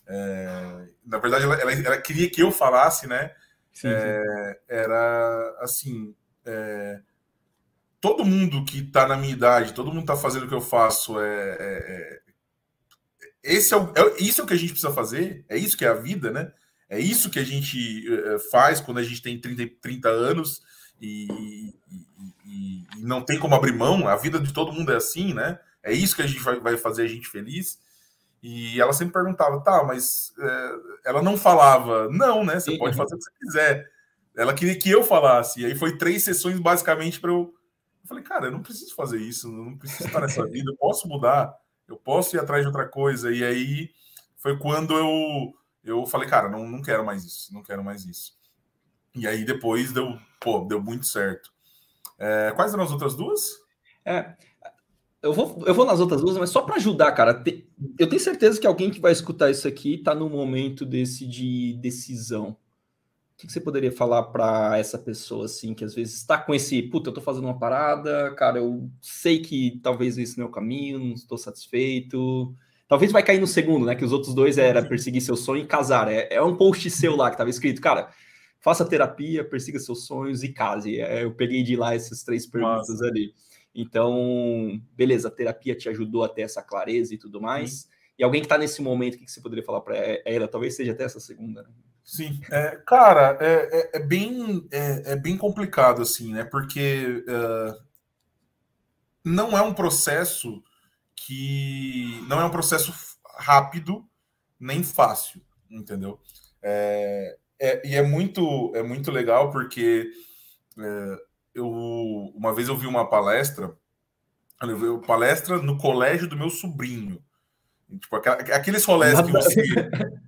[0.08, 0.88] É...
[1.06, 3.32] na verdade, ela, ela, ela, queria que eu falasse, né?
[3.74, 4.60] Sim, é, sim.
[4.68, 6.16] Era assim.
[6.45, 7.01] É,
[7.99, 11.20] todo mundo que está na minha idade, todo mundo está fazendo o que eu faço,
[11.20, 12.26] é, é, é
[13.45, 15.86] esse é, o, é, isso é o que a gente precisa fazer, é isso que
[15.86, 16.51] é a vida, né?
[16.88, 20.62] É isso que a gente é, faz quando a gente tem 30, 30 anos
[21.02, 25.34] e, e, e, não tem como abrir mão, a vida de todo mundo é assim,
[25.34, 25.60] né?
[25.84, 27.80] É isso que a gente vai, vai fazer a gente feliz.
[28.41, 30.76] E ela sempre perguntava, tá, mas é,
[31.06, 32.60] ela não falava, não, né?
[32.60, 32.78] Você Sim.
[32.78, 33.91] pode fazer o que você quiser.
[34.36, 35.62] Ela queria que eu falasse.
[35.62, 37.54] E aí foi três sessões basicamente para eu
[38.06, 41.08] eu falei, cara, eu não preciso fazer isso, não preciso estar nessa vida, eu posso
[41.08, 41.52] mudar,
[41.88, 43.34] eu posso ir atrás de outra coisa.
[43.34, 43.89] E aí
[44.38, 48.38] foi quando eu, eu falei, cara, não, não quero mais isso, não quero mais isso.
[49.16, 51.51] E aí depois deu, pô, deu muito certo.
[52.20, 53.59] É, quais eram as outras duas?
[54.05, 54.36] É,
[55.26, 57.43] eu vou, eu vou nas outras duas, mas só para ajudar, cara.
[57.97, 61.74] eu tenho certeza que alguém que vai escutar isso aqui está no momento desse de
[61.82, 62.49] decisão.
[63.34, 66.82] O que, você poderia falar para essa pessoa, assim, que às vezes está com esse,
[66.84, 70.51] puta, eu tô fazendo uma parada, cara, eu sei que talvez esse não é o
[70.51, 72.55] caminho, não estou satisfeito.
[72.88, 73.95] Talvez vai cair no segundo, né?
[73.95, 76.07] Que os outros dois era perseguir seu sonho e casar.
[76.07, 78.09] É, é um post seu lá que estava escrito, cara,
[78.66, 80.99] faça terapia, persiga seus sonhos e case.
[80.99, 83.05] É, eu peguei de lá essas três perguntas Nossa.
[83.05, 83.32] ali.
[83.76, 87.72] Então, beleza, a terapia te ajudou a ter essa clareza e tudo mais.
[87.72, 87.88] Sim.
[88.18, 89.95] E alguém que está nesse momento, o que você poderia falar para
[90.26, 90.47] ela?
[90.47, 91.70] Talvez seja até essa segunda, né?
[92.03, 96.43] Sim, é, cara, é, é, é bem, é, é, bem complicado, assim, né?
[96.43, 97.84] Porque uh,
[99.24, 100.63] não é um processo
[101.16, 102.20] que.
[102.28, 102.91] Não é um processo
[103.38, 104.07] rápido
[104.59, 106.20] nem fácil, entendeu?
[106.63, 110.10] É, é, e é muito, é muito legal porque
[110.78, 111.18] é,
[111.53, 111.68] eu
[112.36, 113.76] uma vez eu vi uma palestra,
[114.62, 117.24] eu vi uma palestra no colégio do meu sobrinho.
[117.99, 119.64] Tipo, aqueles rolés que você.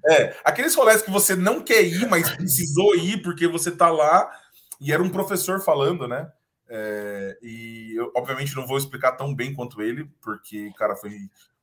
[0.10, 4.32] É, aqueles rolés que você não quer ir, mas precisou ir porque você tá lá.
[4.80, 6.32] E era um professor falando, né?
[6.70, 11.12] É, e eu, obviamente, não vou explicar tão bem quanto ele, porque, cara, foi,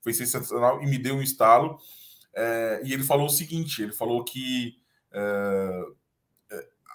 [0.02, 1.78] foi sensacional e me deu um estalo.
[2.34, 4.74] É, e ele falou o seguinte: ele falou que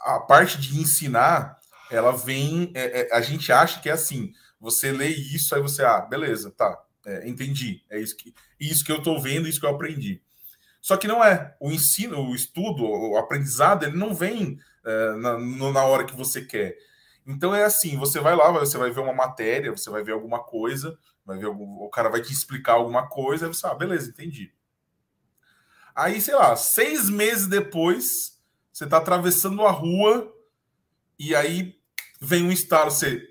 [0.01, 1.59] a parte de ensinar,
[1.91, 2.71] ela vem.
[2.75, 6.51] É, é, a gente acha que é assim: você lê isso, aí você, ah, beleza,
[6.51, 6.81] tá,
[7.25, 10.21] entendi, é isso que isso que eu estou vendo, isso que eu aprendi.
[10.81, 11.55] Só que não é.
[11.59, 16.41] O ensino, o estudo, o aprendizado, ele não vem é, na, na hora que você
[16.43, 16.75] quer.
[17.25, 20.43] Então é assim, você vai lá, você vai ver uma matéria, você vai ver alguma
[20.43, 24.09] coisa, vai ver algum, o cara vai te explicar alguma coisa, aí você, ah, beleza,
[24.09, 24.51] entendi.
[25.95, 28.37] Aí, sei lá, seis meses depois,
[28.71, 30.31] você está atravessando a rua
[31.17, 31.75] e aí
[32.21, 33.21] vem um estalo, você,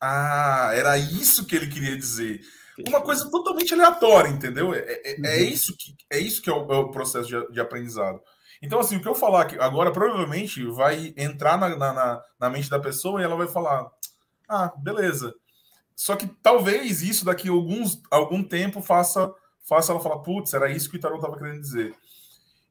[0.00, 2.40] ah, era isso que ele queria dizer.
[2.88, 4.74] Uma coisa totalmente aleatória, entendeu?
[4.74, 5.26] É, é, é uhum.
[5.26, 8.20] é isso que é isso que é o, é o processo de, de, aprendizado.
[8.62, 12.70] Então, assim, o que eu falar aqui agora provavelmente vai entrar na, na, na mente
[12.70, 13.90] da pessoa e ela vai falar:
[14.48, 15.34] ah, beleza.
[15.94, 19.30] Só que talvez isso daqui a alguns, algum tempo faça,
[19.70, 21.94] faça ela falar: putz, era isso que o Tarot estava querendo dizer.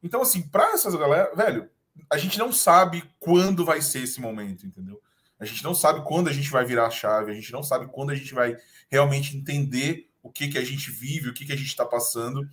[0.03, 1.69] Então, assim, para essas galera, velho,
[2.11, 5.01] a gente não sabe quando vai ser esse momento, entendeu?
[5.39, 7.87] A gente não sabe quando a gente vai virar a chave, a gente não sabe
[7.87, 8.57] quando a gente vai
[8.91, 12.47] realmente entender o que, que a gente vive, o que, que a gente está passando.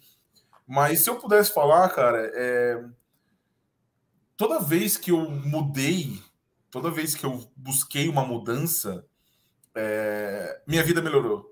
[0.65, 2.85] Mas se eu pudesse falar, cara, é...
[4.37, 6.21] toda vez que eu mudei,
[6.71, 9.05] toda vez que eu busquei uma mudança,
[9.75, 10.63] é...
[10.67, 11.45] minha vida melhorou.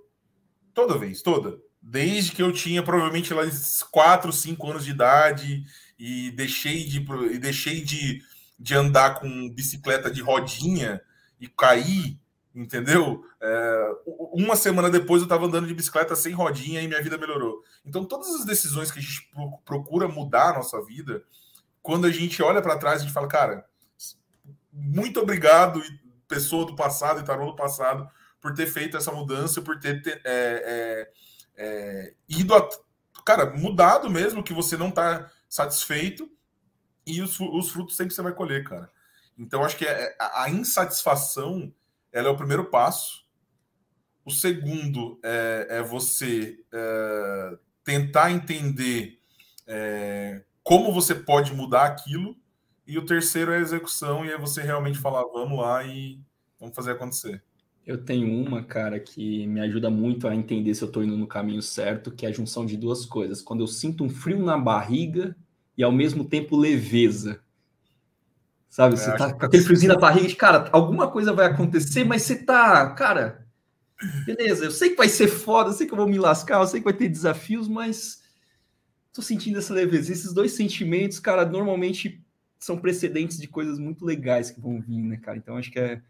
[0.73, 1.61] Toda vez, toda.
[1.87, 3.43] Desde que eu tinha provavelmente lá
[3.91, 5.65] 4, 5 anos de idade
[5.99, 8.23] e deixei de, e deixei de,
[8.59, 11.01] de andar com bicicleta de rodinha
[11.39, 12.19] e cair
[12.55, 13.25] entendeu?
[13.41, 13.91] É,
[14.33, 17.63] uma semana depois eu estava andando de bicicleta sem rodinha e minha vida melhorou.
[17.85, 19.29] Então, todas as decisões que a gente
[19.65, 21.25] procura mudar a nossa vida,
[21.83, 23.67] quando a gente olha para trás, a gente fala, cara,
[24.73, 25.83] muito obrigado,
[26.29, 28.09] pessoa do passado e tarô do passado,
[28.41, 31.11] por ter feito essa mudança, por ter, ter é, é,
[31.57, 32.69] é, ido, a,
[33.25, 36.31] cara, mudado mesmo, que você não está satisfeito
[37.07, 38.91] e os, os frutos sempre você vai colher, cara.
[39.39, 41.73] Então, acho que é, a insatisfação
[42.13, 43.25] ela é o primeiro passo.
[44.25, 49.21] O segundo é, é você é, tentar entender
[49.67, 52.37] é, como você pode mudar aquilo.
[52.87, 56.21] E o terceiro é a execução, e é você realmente falar, vamos lá e
[56.61, 57.43] vamos fazer acontecer.
[57.87, 61.27] Eu tenho uma, cara, que me ajuda muito a entender se eu tô indo no
[61.27, 63.43] caminho certo, que é a junção de duas coisas.
[63.43, 65.37] Quando eu sinto um frio na barriga
[65.77, 67.41] e ao mesmo tempo leveza.
[68.71, 72.05] Sabe, é, você tá com aquele friozinho na barriga de, cara, alguma coisa vai acontecer,
[72.05, 73.47] mas você tá, cara,
[74.27, 76.67] beleza, eu sei que vai ser foda, eu sei que eu vou me lascar, eu
[76.67, 78.23] sei que vai ter desafios, mas
[79.13, 80.11] tô sentindo essa leveza.
[80.11, 82.25] Esses dois sentimentos, cara, normalmente
[82.59, 85.37] são precedentes de coisas muito legais que vão vir, né, cara?
[85.37, 86.01] Então acho que é,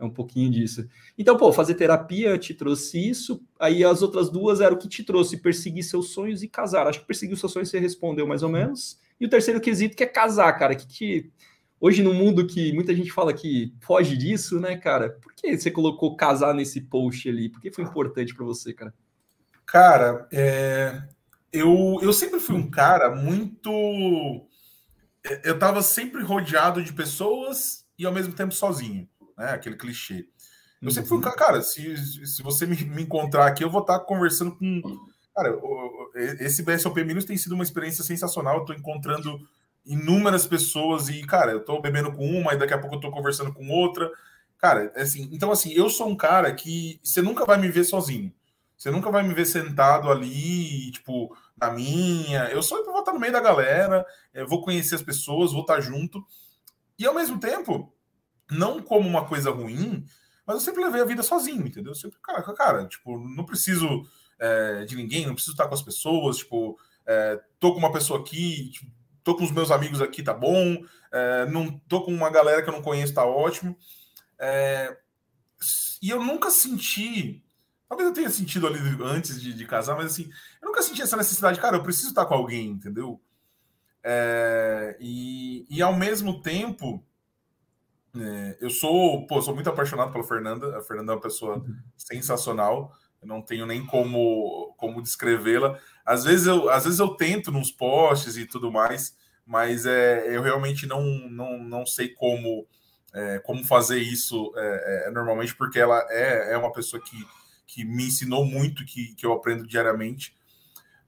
[0.00, 0.88] é um pouquinho disso.
[1.16, 5.04] Então, pô, fazer terapia te trouxe isso, aí as outras duas eram o que te
[5.04, 6.86] trouxe perseguir seus sonhos e casar.
[6.86, 8.98] Acho que perseguir seus sonhos você respondeu mais ou menos.
[9.20, 11.30] E o terceiro quesito que é casar, cara, que,
[11.78, 15.10] hoje no mundo que muita gente fala que foge disso, né, cara?
[15.20, 17.50] Por que você colocou casar nesse post ali?
[17.50, 18.94] Por que foi importante para você, cara?
[19.66, 21.02] Cara, é...
[21.52, 23.70] eu, eu sempre fui um cara muito
[25.44, 29.06] eu estava sempre rodeado de pessoas e ao mesmo tempo sozinho,
[29.40, 29.52] né?
[29.52, 30.26] Aquele clichê.
[30.80, 30.90] Eu uhum.
[30.90, 31.32] sempre fui um uhum.
[31.32, 34.82] cara, se, se você me, me encontrar aqui, eu vou estar conversando com.
[35.34, 35.58] Cara,
[36.40, 38.58] esse BSOP Minus tem sido uma experiência sensacional.
[38.58, 39.40] Eu tô encontrando
[39.84, 43.10] inúmeras pessoas e, cara, eu tô bebendo com uma e daqui a pouco eu tô
[43.10, 44.10] conversando com outra.
[44.58, 48.32] Cara, assim, então assim, eu sou um cara que você nunca vai me ver sozinho.
[48.76, 52.44] Você nunca vai me ver sentado ali, tipo, na minha.
[52.50, 54.04] Eu só vou estar no meio da galera,
[54.48, 56.24] vou conhecer as pessoas, vou estar junto.
[56.98, 57.92] E ao mesmo tempo,
[58.50, 60.04] não como uma coisa ruim,
[60.46, 61.94] mas eu sempre levei a vida sozinho, entendeu?
[61.94, 64.02] Sempre, cara, cara, tipo, não preciso
[64.38, 68.20] é, de ninguém, não preciso estar com as pessoas, tipo, é, tô com uma pessoa
[68.20, 68.90] aqui, tipo,
[69.22, 70.82] tô com os meus amigos aqui, tá bom,
[71.12, 73.76] é, não tô com uma galera que eu não conheço, tá ótimo.
[74.38, 74.96] É,
[76.02, 77.44] e eu nunca senti
[77.90, 80.30] Talvez eu tenha sentido ali antes de, de, casar, mas assim,
[80.62, 83.20] eu nunca senti essa necessidade, cara, eu preciso estar com alguém, entendeu?
[84.00, 87.04] É, e, e ao mesmo tempo,
[88.16, 90.78] é, eu sou, pô, sou muito apaixonado pela Fernanda.
[90.78, 91.76] A Fernanda é uma pessoa uhum.
[91.96, 92.92] sensacional.
[93.20, 95.78] Eu não tenho nem como, como descrevê-la.
[96.04, 99.14] Às vezes eu, às vezes eu tento nos posts e tudo mais,
[99.46, 102.66] mas é, eu realmente não, não, não sei como,
[103.14, 107.26] é, como fazer isso é, é normalmente, porque ela é, é uma pessoa que
[107.70, 110.34] que me ensinou muito, que, que eu aprendo diariamente.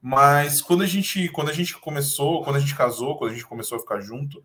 [0.01, 3.45] Mas quando a gente quando a gente começou, quando a gente casou, quando a gente
[3.45, 4.43] começou a ficar junto,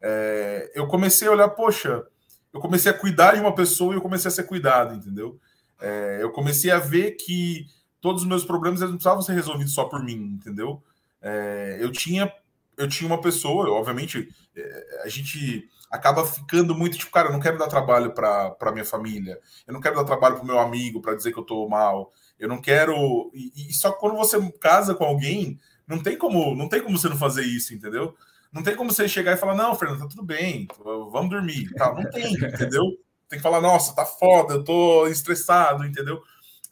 [0.00, 2.04] é, eu comecei a olhar, poxa,
[2.52, 5.38] eu comecei a cuidar de uma pessoa e eu comecei a ser cuidado, entendeu?
[5.80, 7.66] É, eu comecei a ver que
[8.00, 10.82] todos os meus problemas eles não precisavam ser resolvidos só por mim, entendeu?
[11.20, 12.32] É, eu tinha
[12.76, 17.40] eu tinha uma pessoa, obviamente, é, a gente acaba ficando muito tipo, cara, eu não
[17.40, 21.16] quero dar trabalho para minha família, eu não quero dar trabalho para meu amigo para
[21.16, 23.30] dizer que eu tô mal, eu não quero.
[23.34, 27.08] E, e, só quando você casa com alguém, não tem como, não tem como você
[27.08, 28.14] não fazer isso, entendeu?
[28.52, 31.72] Não tem como você chegar e falar, não, Fernando, tá tudo bem, vamos dormir.
[31.74, 32.84] Tá, não tem, entendeu?
[33.28, 36.22] Tem que falar, nossa, tá foda, eu tô estressado, entendeu?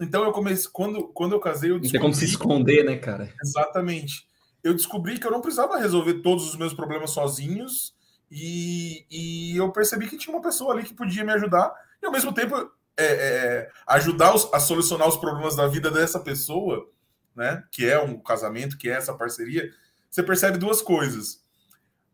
[0.00, 1.92] Então eu comecei, quando, quando eu casei, eu descobri...
[1.92, 3.32] Tem como se esconder, né, cara?
[3.42, 4.26] Exatamente.
[4.62, 7.94] Eu descobri que eu não precisava resolver todos os meus problemas sozinhos
[8.30, 11.72] e, e eu percebi que tinha uma pessoa ali que podia me ajudar
[12.02, 12.56] e ao mesmo tempo
[12.96, 16.88] é, é, ajudar os, a solucionar os problemas da vida dessa pessoa,
[17.34, 17.62] né?
[17.70, 19.70] Que é um casamento, que é essa parceria.
[20.10, 21.44] Você percebe duas coisas.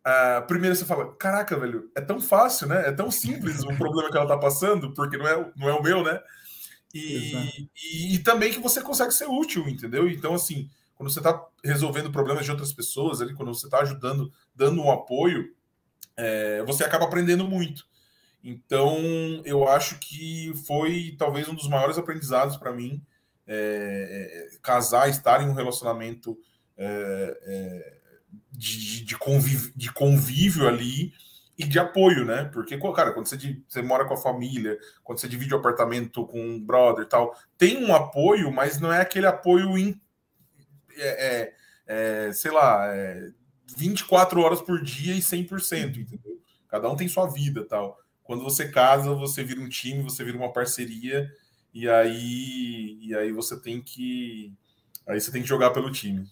[0.04, 2.88] Uh, primeiro você fala, caraca, velho, é tão fácil, né?
[2.88, 5.82] É tão simples o problema que ela tá passando, porque não é, não é o
[5.82, 6.20] meu, né?
[6.92, 10.08] E, e, e, também que você consegue ser útil, entendeu?
[10.08, 14.30] Então, assim, quando você está resolvendo problemas de outras pessoas, ali, quando você está ajudando,
[14.54, 15.54] dando um apoio,
[16.16, 17.86] é, você acaba aprendendo muito.
[18.44, 19.00] Então,
[19.44, 23.00] eu acho que foi talvez um dos maiores aprendizados para mim
[23.46, 26.38] é, é, casar, estar em um relacionamento
[26.76, 28.01] é, é,
[28.50, 31.12] de, de, convívio, de convívio ali
[31.58, 32.44] e de apoio, né?
[32.52, 36.40] Porque, cara, quando você, você mora com a família, quando você divide o apartamento com
[36.40, 40.00] um brother e tal, tem um apoio, mas não é aquele apoio, in,
[40.96, 41.52] é,
[41.86, 42.88] é, sei lá,
[43.76, 46.40] 24 horas por dia e 100%, entendeu?
[46.68, 47.98] Cada um tem sua vida tal.
[48.22, 51.30] Quando você casa, você vira um time, você vira uma parceria,
[51.74, 54.54] e aí, e aí você tem que.
[55.06, 56.30] Aí você tem que jogar pelo time.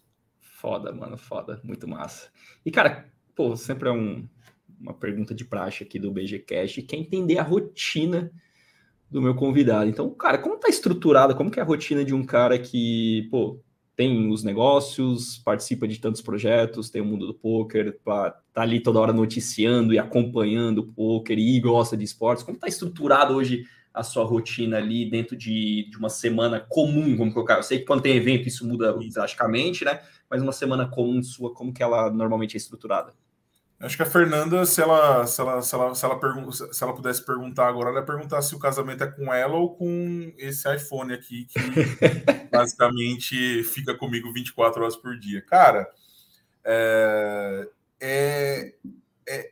[0.61, 1.59] Foda, mano, foda.
[1.65, 2.29] Muito massa.
[2.67, 4.29] E, cara, pô, sempre é um,
[4.79, 8.31] uma pergunta de praxe aqui do BGCast, que é entender a rotina
[9.11, 9.89] do meu convidado.
[9.89, 13.59] Então, cara, como tá estruturada, como que é a rotina de um cara que, pô,
[13.97, 19.01] tem os negócios, participa de tantos projetos, tem o mundo do poker, tá ali toda
[19.01, 22.45] hora noticiando e acompanhando o poker e gosta de esportes.
[22.45, 27.33] Como está estruturado hoje a sua rotina ali dentro de, de uma semana comum, vamos
[27.33, 27.57] colocar?
[27.57, 30.01] Eu sei que quando tem evento isso muda drasticamente, né?
[30.31, 33.13] Mas uma semana comum sua, como que ela normalmente é estruturada?
[33.81, 36.95] Acho que a Fernanda, se ela, se ela, se ela, se ela, pergun se ela
[36.95, 40.73] pudesse perguntar agora, ela ia perguntar se o casamento é com ela ou com esse
[40.75, 41.59] iPhone aqui, que
[42.53, 45.41] basicamente fica comigo 24 horas por dia.
[45.41, 45.91] Cara,
[46.63, 47.69] é,
[47.99, 48.75] é,
[49.27, 49.51] é,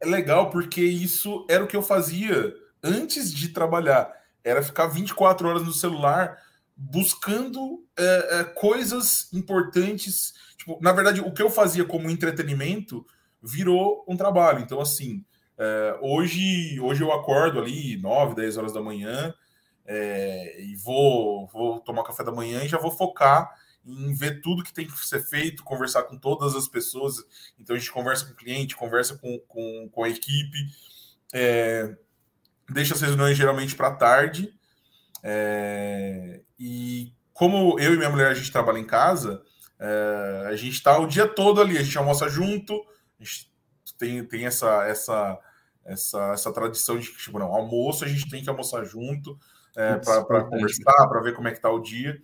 [0.00, 4.10] é legal porque isso era o que eu fazia antes de trabalhar.
[4.42, 6.38] Era ficar 24 horas no celular
[6.76, 10.32] buscando é, é, coisas importantes
[10.64, 13.06] Tipo, na verdade, o que eu fazia como entretenimento
[13.42, 14.60] virou um trabalho.
[14.60, 15.22] Então, assim,
[15.58, 19.34] é, hoje, hoje eu acordo ali 9, 10 horas da manhã
[19.84, 23.54] é, e vou, vou tomar café da manhã e já vou focar
[23.84, 27.16] em ver tudo que tem que ser feito, conversar com todas as pessoas.
[27.60, 30.58] Então, a gente conversa com o cliente, conversa com, com, com a equipe,
[31.34, 31.94] é,
[32.70, 34.50] deixa as reuniões geralmente para tarde.
[35.22, 39.42] É, e como eu e minha mulher a gente trabalha em casa,
[39.78, 42.74] é, a gente está o dia todo ali, a gente almoça junto,
[43.20, 43.52] a gente
[43.98, 45.38] tem, tem essa, essa,
[45.84, 49.38] essa, essa tradição de que, tipo, não, almoço a gente tem que almoçar junto
[49.76, 52.20] é, para conversar, para ver como é que está o dia.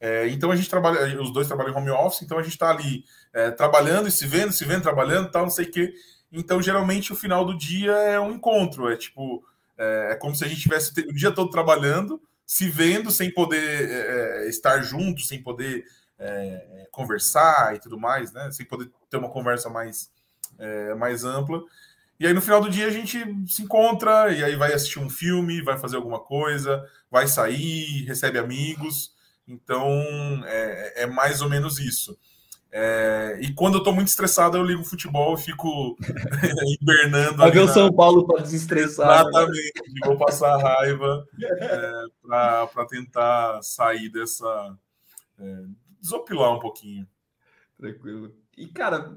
[0.00, 2.70] É, então a gente trabalha, os dois trabalham em home office, então a gente está
[2.70, 5.92] ali é, trabalhando e se vendo, se vendo, trabalhando, tal, não sei o quê.
[6.30, 9.42] Então, geralmente, o final do dia é um encontro, é tipo,
[9.76, 13.90] é, é como se a gente tivesse o dia todo trabalhando, se vendo, sem poder
[13.90, 15.84] é, é, estar junto, sem poder
[16.18, 18.50] é, conversar e tudo mais, né?
[18.50, 20.10] Sem poder ter uma conversa mais,
[20.58, 21.62] é, mais ampla.
[22.18, 25.10] E aí no final do dia a gente se encontra e aí vai assistir um
[25.10, 29.12] filme, vai fazer alguma coisa, vai sair, recebe amigos.
[29.46, 29.92] Então
[30.46, 32.18] é, é mais ou menos isso.
[32.70, 35.96] É, e quando eu tô muito estressado, eu ligo futebol e fico
[36.80, 37.38] hibernando.
[37.38, 39.08] Vai ver o São Paulo para desestressar.
[39.08, 39.30] Né?
[39.30, 40.00] Exatamente, né?
[40.04, 41.92] vou passar raiva é,
[42.22, 44.76] para tentar sair dessa,
[45.38, 45.64] é,
[46.00, 47.06] desopilar um pouquinho.
[47.78, 48.34] Tranquilo.
[48.56, 49.16] E, cara,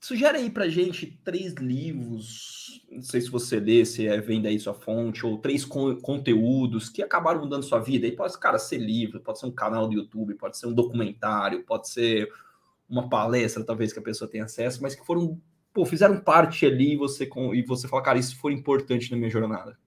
[0.00, 4.58] sugere aí pra gente três livros, não sei se você lê, se é, vem daí
[4.58, 8.06] sua fonte, ou três con conteúdos que acabaram mudando sua vida.
[8.06, 11.62] E pode, cara, ser livro, pode ser um canal do YouTube, pode ser um documentário,
[11.62, 12.28] pode ser
[12.88, 15.40] uma palestra, talvez, que a pessoa tenha acesso, mas que foram,
[15.72, 19.16] pô, fizeram parte ali e você, com, e você fala, cara, isso foi importante na
[19.16, 19.78] minha jornada.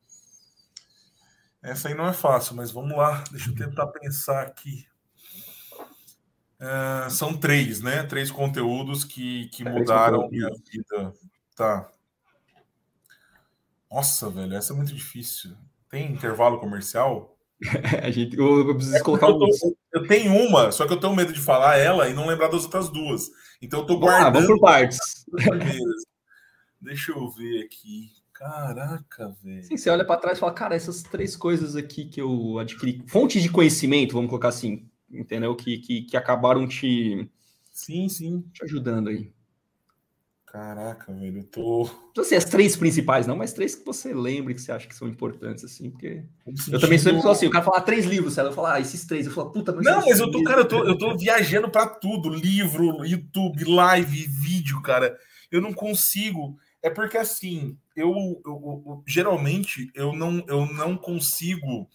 [1.61, 4.85] Essa aí não é fácil, mas vamos lá, deixa eu tentar pensar aqui.
[6.59, 8.03] Uh, são três, né?
[8.03, 11.13] Três conteúdos que, que mudaram minha vida.
[11.55, 11.89] Tá.
[13.89, 15.57] Nossa, velho, essa é muito difícil.
[15.89, 17.30] Tem intervalo comercial?
[18.03, 19.47] a gente, eu, eu preciso é colocar eu, tô,
[19.93, 22.63] eu, tenho uma, só que eu tenho medo de falar ela e não lembrar das
[22.63, 23.29] outras duas.
[23.61, 24.27] Então eu tô guardando.
[24.27, 24.99] Ah, vamos por partes.
[26.81, 28.09] Deixa eu ver aqui.
[28.33, 29.63] Caraca, velho.
[29.63, 33.03] Sim, você olha para trás e fala, cara, essas três coisas aqui que eu adquiri,
[33.07, 35.55] fonte de conhecimento, vamos colocar assim, entendeu?
[35.55, 37.29] Que, que, que acabaram te.
[37.71, 38.41] Sim, sim.
[38.51, 39.31] Te ajudando aí.
[40.51, 41.89] Caraca, velho, eu tô.
[42.13, 44.93] Não sei as três principais, não, mas três que você lembre que você acha que
[44.93, 46.25] são importantes, assim, porque.
[46.69, 49.25] Eu também sou assim, o cara fala ah, três livros, eu falo, ah, esses três.
[49.25, 49.85] Eu falo, puta, mas.
[49.85, 54.27] Não, mas eu tô, cara, eu tô, eu tô viajando para tudo: livro, YouTube, live,
[54.27, 55.17] vídeo, cara.
[55.49, 56.57] Eu não consigo.
[56.83, 58.11] É porque assim, eu,
[58.45, 61.87] eu, eu geralmente eu não, eu não consigo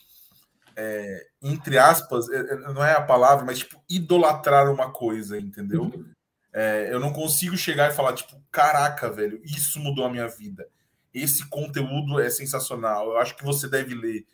[0.74, 5.82] é, entre aspas, é, é, não é a palavra, mas tipo, idolatrar uma coisa, entendeu?
[5.82, 6.15] Uhum.
[6.58, 10.66] É, eu não consigo chegar e falar, tipo, caraca, velho, isso mudou a minha vida.
[11.12, 13.10] Esse conteúdo é sensacional.
[13.10, 14.24] Eu acho que você deve ler,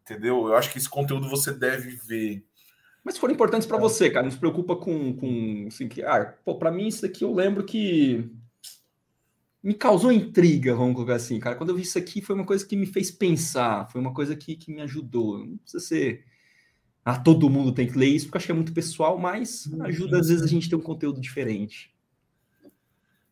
[0.00, 0.48] entendeu?
[0.48, 2.42] Eu acho que esse conteúdo você deve ver.
[3.04, 3.80] Mas foram importantes para é.
[3.80, 4.24] você, cara.
[4.24, 7.62] Não se preocupa com, com assim, que, ah, pô, para mim isso aqui eu lembro
[7.62, 8.26] que
[9.62, 11.56] me causou intriga, vamos colocar assim, cara.
[11.56, 14.34] Quando eu vi isso aqui, foi uma coisa que me fez pensar, foi uma coisa
[14.34, 15.44] que, que me ajudou.
[15.44, 16.24] Não precisa ser.
[17.08, 20.18] Ah, todo mundo tem que ler isso, porque acho que é muito pessoal, mas ajuda
[20.18, 21.94] às vezes a gente ter um conteúdo diferente.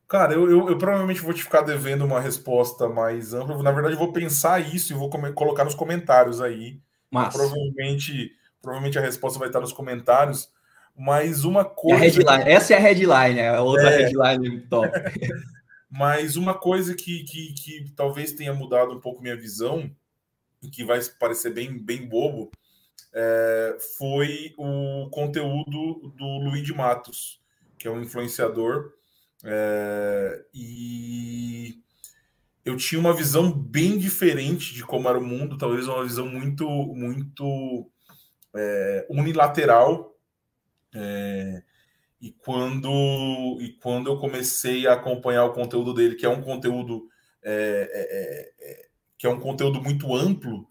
[0.07, 3.61] Cara, eu, eu, eu, provavelmente vou te ficar devendo uma resposta mais ampla.
[3.65, 6.79] Na verdade, eu vou pensar isso e vou colocar nos comentários aí.
[7.11, 8.31] Mas provavelmente,
[8.63, 10.49] provavelmente a resposta vai estar nos comentários.
[10.97, 11.99] Mas uma coisa.
[11.99, 14.03] Headline, essa é a headline, é a outra é.
[14.03, 14.89] headline top.
[15.91, 19.91] Mas uma coisa que, que, que talvez tenha mudado um pouco minha visão,
[20.63, 22.53] e que vai parecer bem, bem bobo,
[23.13, 27.41] é, foi o conteúdo do Luiz de Matos,
[27.79, 28.93] que é um influenciador.
[29.45, 31.81] É, e
[32.65, 36.69] eu tinha uma visão bem diferente de como era o mundo, talvez uma visão muito,
[36.69, 37.91] muito
[38.55, 40.17] é, unilateral.
[40.95, 41.63] É,
[42.21, 47.09] e quando, e quando eu comecei a acompanhar o conteúdo dele, que é um conteúdo
[47.43, 48.89] é, é,
[49.19, 50.69] que é um conteúdo muito amplo,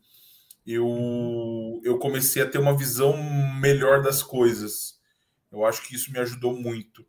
[0.65, 3.15] eu, eu comecei a ter uma visão
[3.59, 4.99] melhor das coisas.
[5.51, 7.05] Eu acho que isso me ajudou muito.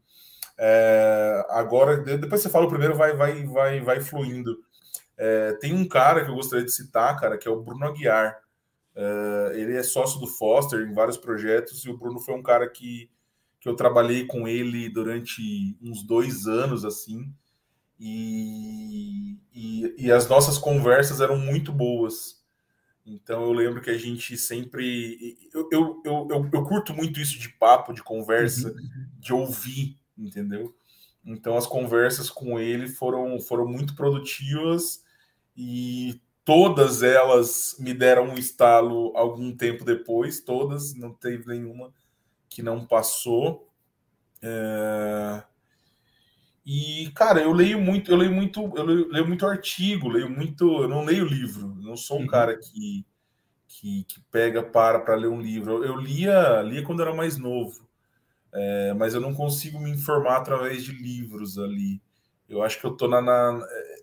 [0.59, 4.57] É, agora, depois você fala o primeiro, vai, vai, vai, vai fluindo.
[5.17, 8.39] É, tem um cara que eu gostaria de citar, cara, que é o Bruno Aguiar.
[8.95, 12.69] É, ele é sócio do Foster em vários projetos e o Bruno foi um cara
[12.69, 13.11] que,
[13.61, 17.33] que eu trabalhei com ele durante uns dois anos, assim,
[17.99, 22.43] e, e, e as nossas conversas eram muito boas.
[23.07, 25.37] Então eu lembro que a gente sempre.
[25.53, 28.75] Eu, eu, eu, eu, eu curto muito isso de papo, de conversa, uhum.
[28.75, 29.09] uhum.
[29.19, 30.75] de ouvir, entendeu?
[31.25, 35.03] Então as conversas com ele foram, foram muito produtivas
[35.57, 41.93] e todas elas me deram um estalo algum tempo depois, todas, não teve nenhuma
[42.49, 43.69] que não passou.
[44.43, 45.43] É...
[46.67, 50.83] E, cara, eu leio muito, eu leio muito, eu leio, leio, muito artigo, leio muito,
[50.83, 52.27] eu não leio livro, não sou um uhum.
[52.27, 53.05] cara que,
[53.69, 55.85] que, que pega para para ler um livro.
[55.85, 57.87] Eu, lia, lia quando era mais novo,
[58.51, 62.01] é, mas eu não consigo me informar através de livros ali.
[62.49, 63.61] Eu acho que eu tô na, na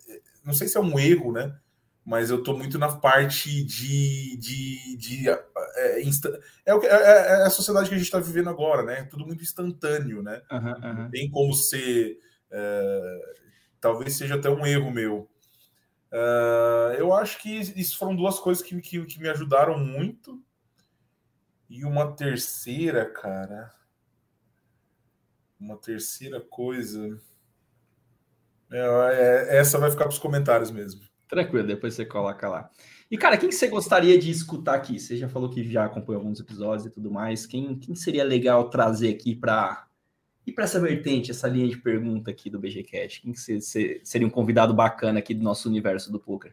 [0.08, 1.56] é, não sei se é um erro, né?
[2.04, 6.40] Mas eu tô muito na parte de, de, de é, insta...
[6.66, 9.04] é, é, é, a sociedade que a gente está vivendo agora, né?
[9.04, 10.42] Tudo muito instantâneo, né?
[10.50, 11.10] Uhum, uhum.
[11.10, 12.18] Tem como ser
[13.80, 15.28] talvez seja até um erro meu.
[16.12, 20.42] É, eu acho que isso foram duas coisas que, que, que me ajudaram muito.
[21.68, 23.72] E uma terceira, cara.
[25.58, 27.18] Uma terceira coisa.
[28.70, 31.00] É, é, essa vai ficar para os comentários mesmo.
[31.26, 32.70] Tranquilo, depois você coloca lá.
[33.10, 35.00] E, cara, quem que você gostaria de escutar aqui?
[35.00, 37.46] Você já falou que já acompanhou alguns episódios e tudo mais.
[37.46, 39.86] Quem, quem seria legal trazer aqui para
[40.46, 44.26] e para essa vertente, essa linha de pergunta aqui do BGCast, quem que você, seria
[44.26, 46.52] um convidado bacana aqui do nosso universo do poker?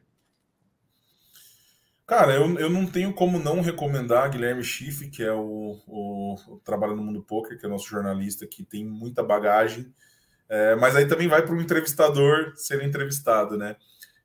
[2.05, 6.59] Cara, eu, eu não tenho como não recomendar Guilherme Schiff, que é o, o, o
[6.59, 9.93] trabalho no mundo poker, que é nosso jornalista, que tem muita bagagem.
[10.49, 13.75] É, mas aí também vai para o entrevistador ser entrevistado, né?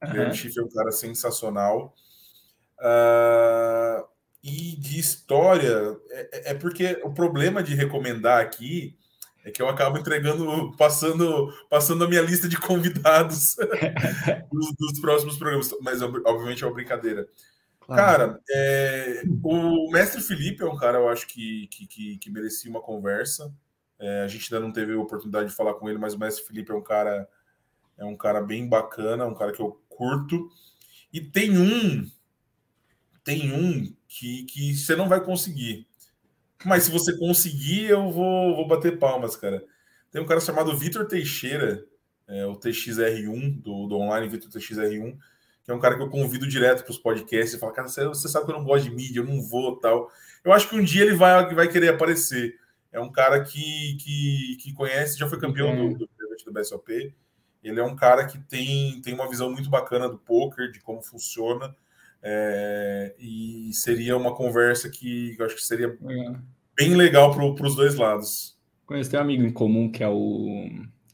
[0.03, 0.11] Uhum.
[0.11, 1.95] Guilherme Schiff é um cara sensacional.
[2.81, 4.05] Uh,
[4.43, 8.97] e de história, é, é, porque o problema de recomendar aqui
[9.45, 13.57] é que eu acabo entregando, passando, passando a minha lista de convidados
[14.51, 15.71] dos, dos, próximos programas.
[15.83, 17.29] Mas, obviamente, é uma brincadeira.
[17.81, 18.03] Claro.
[18.03, 22.71] Cara, é, o mestre Felipe é um cara, eu acho que, que, que, que merecia
[22.71, 23.53] uma conversa.
[23.99, 26.45] É, a gente ainda não teve a oportunidade de falar com ele, mas o mestre
[26.47, 27.29] Felipe é um cara
[27.97, 30.49] é um cara bem bacana, um cara que eu curto.
[31.13, 32.11] E tem um,
[33.23, 35.87] tem um que, que você não vai conseguir.
[36.65, 39.65] Mas se você conseguir, eu vou, vou bater palmas, cara.
[40.11, 41.85] Tem um cara chamado Vitor Teixeira,
[42.27, 45.17] é, o TXR1, do, do online Vitor TXR1,
[45.65, 48.29] que é um cara que eu convido direto para os podcasts e fala, cara, você,
[48.29, 50.11] sabe que eu não gosto de mídia, eu não vou tal.
[50.45, 52.55] Eu acho que um dia ele vai, vai querer aparecer.
[52.93, 55.93] É um cara que, que, que conhece, já foi campeão uhum.
[55.95, 56.11] do, do,
[56.45, 57.15] do BSOP.
[57.63, 61.03] Ele é um cara que tem, tem uma visão muito bacana do poker, de como
[61.03, 61.75] funciona.
[62.23, 66.37] É, e seria uma conversa que eu acho que seria é.
[66.77, 68.57] Bem legal para os dois lados.
[68.87, 70.69] Conheço tem um amigo em comum que é o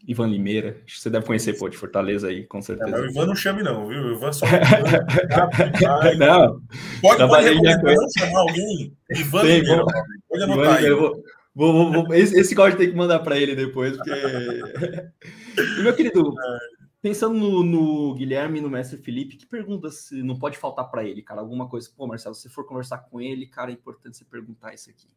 [0.06, 0.80] Ivan Limeira.
[0.86, 2.96] Você deve conhecer, pô, de Fortaleza aí, com certeza.
[2.96, 4.02] É, o Ivan não chame, não, viu?
[4.02, 4.46] O Ivan só.
[6.18, 6.60] não.
[7.00, 8.96] Pode, pode chamar alguém?
[9.10, 9.92] Ivan Sim, Limeira, vou...
[10.28, 10.90] pode anotar aí.
[10.90, 11.22] Vou...
[11.52, 14.10] Vou, vou, vou, esse, esse código tem que mandar para ele depois, porque.
[15.82, 16.80] meu querido, é.
[17.02, 21.02] Pensando no, no, Guilherme e no mestre Felipe, que pergunta se não pode faltar para
[21.02, 21.40] ele, cara?
[21.40, 21.90] Alguma coisa.
[21.96, 25.08] Pô, Marcelo, se você for conversar com ele, cara, é importante você perguntar isso aqui.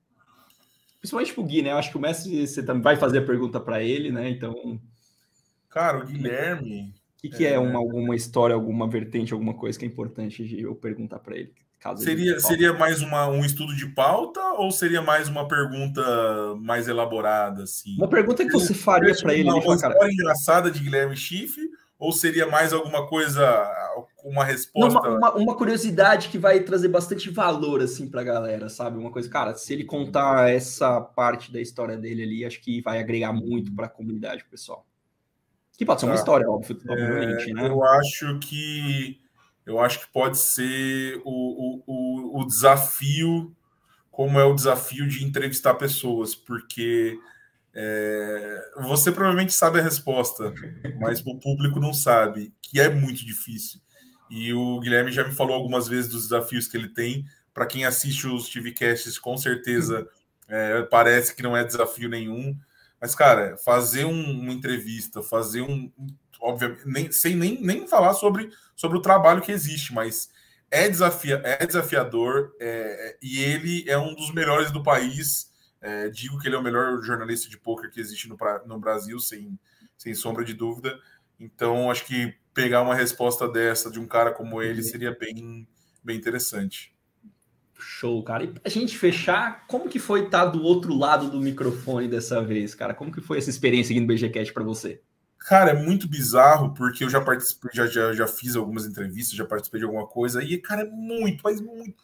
[1.03, 1.71] Principalmente pro Gui, né?
[1.71, 4.29] Eu acho que o mestre você também vai fazer a pergunta para ele, né?
[4.29, 4.79] Então.
[5.69, 6.93] Cara, o Guilherme.
[7.17, 10.57] O que, que é, é uma, alguma história, alguma vertente, alguma coisa que é importante
[10.57, 11.51] eu perguntar para ele?
[11.97, 16.01] seria, seria mais uma, um estudo de pauta ou seria mais uma pergunta
[16.61, 17.63] mais elaborada?
[17.63, 17.97] Assim?
[17.97, 19.43] Uma pergunta que você faria para ele.
[19.43, 20.09] Uma, uma história cara...
[20.11, 21.59] engraçada de Guilherme Schiff
[22.03, 23.41] ou seria mais alguma coisa
[24.25, 24.99] uma resposta?
[24.99, 28.97] Uma, uma, uma, curiosidade que vai trazer bastante valor assim para a galera, sabe?
[28.97, 32.99] Uma coisa, cara, se ele contar essa parte da história dele ali, acho que vai
[32.99, 34.85] agregar muito para a comunidade, pessoal.
[35.77, 36.19] Que pode ser uma tá.
[36.19, 37.67] história, óbvio, obviamente, é, né?
[37.67, 39.19] Eu acho que
[39.65, 43.55] eu acho que pode ser o, o, o desafio,
[44.11, 47.17] como é o desafio de entrevistar pessoas, porque
[47.75, 50.53] é, você provavelmente sabe a resposta,
[50.99, 53.79] mas o público não sabe, que é muito difícil.
[54.29, 57.25] E o Guilherme já me falou algumas vezes dos desafios que ele tem.
[57.53, 60.07] Para quem assiste os TVcasts, com certeza
[60.47, 62.55] é, parece que não é desafio nenhum.
[62.99, 65.91] Mas, cara, fazer um, uma entrevista, fazer um,
[66.41, 70.29] obviamente, nem, sem nem, nem falar sobre, sobre o trabalho que existe, mas
[70.71, 75.52] é, desafia, é desafiador é, e ele é um dos melhores do país
[75.83, 79.19] É, digo que ele é o melhor jornalista de poker que existe no, no Brasil,
[79.19, 79.59] sem,
[79.97, 80.97] sem sombra de dúvida.
[81.37, 84.87] Então, acho que pegar uma resposta dessa de um cara como ele uhum.
[84.87, 85.67] seria bem,
[86.01, 86.95] bem interessante.
[87.77, 88.45] Show, cara.
[88.45, 92.73] E pra gente fechar, como que foi estar do outro lado do microfone dessa vez,
[92.73, 92.93] cara?
[92.93, 95.01] Como que foi essa experiência aqui no BGCast para você?
[95.37, 99.43] Cara, é muito bizarro, porque eu já participei, já, já, já fiz algumas entrevistas, já
[99.43, 102.01] participei de alguma coisa, e, cara, é muito, mas muito,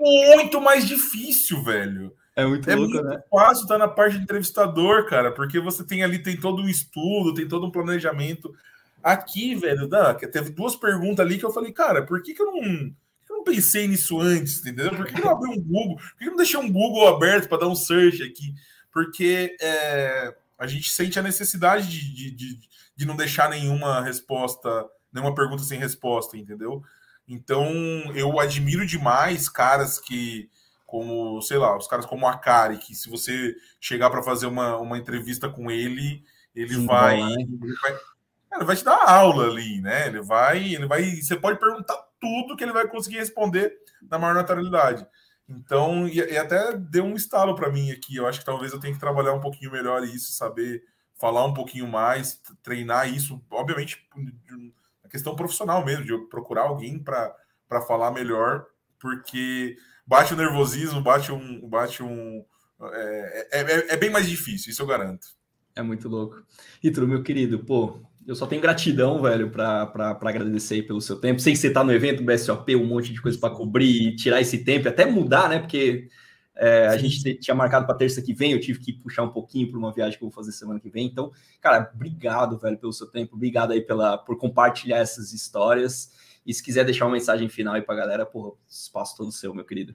[0.00, 2.12] é muito mais difícil, velho.
[2.36, 3.22] É muito é louco, muito né?
[3.30, 7.32] fácil estar na parte de entrevistador, cara, porque você tem ali, tem todo um estudo,
[7.32, 8.54] tem todo um planejamento.
[9.02, 12.52] Aqui, velho, não, teve duas perguntas ali que eu falei, cara, por que, que eu
[12.52, 14.94] não, eu não pensei nisso antes, entendeu?
[14.94, 15.96] Por que, que eu não abri um Google?
[15.96, 18.52] Por que eu não deixei um Google aberto para dar um search aqui?
[18.92, 22.60] Porque é, a gente sente a necessidade de, de, de,
[22.96, 26.82] de, não deixar nenhuma resposta, nenhuma pergunta sem resposta, entendeu?
[27.26, 27.70] Então,
[28.14, 30.50] eu admiro demais caras que,
[30.86, 34.76] como, sei lá, os caras como a Kari, que se você chegar para fazer uma,
[34.78, 36.22] uma entrevista com ele,
[36.54, 37.34] ele Sim, vai, né?
[37.38, 37.98] ele vai
[38.56, 40.06] ele vai te dar aula ali, né?
[40.06, 43.72] Ele vai, ele vai, você pode perguntar tudo que ele vai conseguir responder
[44.02, 45.06] na maior naturalidade.
[45.48, 48.16] Então, e, e até deu um estalo para mim aqui.
[48.16, 50.82] Eu acho que talvez eu tenha que trabalhar um pouquinho melhor isso, saber
[51.14, 54.06] falar um pouquinho mais, treinar isso, obviamente,
[55.02, 57.34] a questão profissional mesmo, de eu procurar alguém para
[57.86, 58.66] falar melhor,
[58.98, 59.76] porque
[60.06, 61.68] bate o nervosismo, bate um.
[61.68, 62.44] Bate um
[62.92, 65.26] é, é, é, é bem mais difícil, isso eu garanto.
[65.74, 66.42] É muito louco.
[66.82, 71.40] Ítalo, meu querido, pô, eu só tenho gratidão, velho, para agradecer pelo seu tempo.
[71.40, 74.64] Sei que você tá no evento BSOP, um monte de coisa para cobrir, tirar esse
[74.64, 75.58] tempo, até mudar, né?
[75.58, 76.08] Porque
[76.56, 79.70] é, a gente tinha marcado para terça que vem, eu tive que puxar um pouquinho
[79.70, 81.06] para uma viagem que eu vou fazer semana que vem.
[81.06, 81.30] Então,
[81.60, 83.36] cara, obrigado, velho, pelo seu tempo.
[83.36, 86.10] Obrigado aí pela, por compartilhar essas histórias.
[86.46, 89.52] E se quiser deixar uma mensagem final aí para a galera, porra, espaço todo seu,
[89.52, 89.94] meu querido.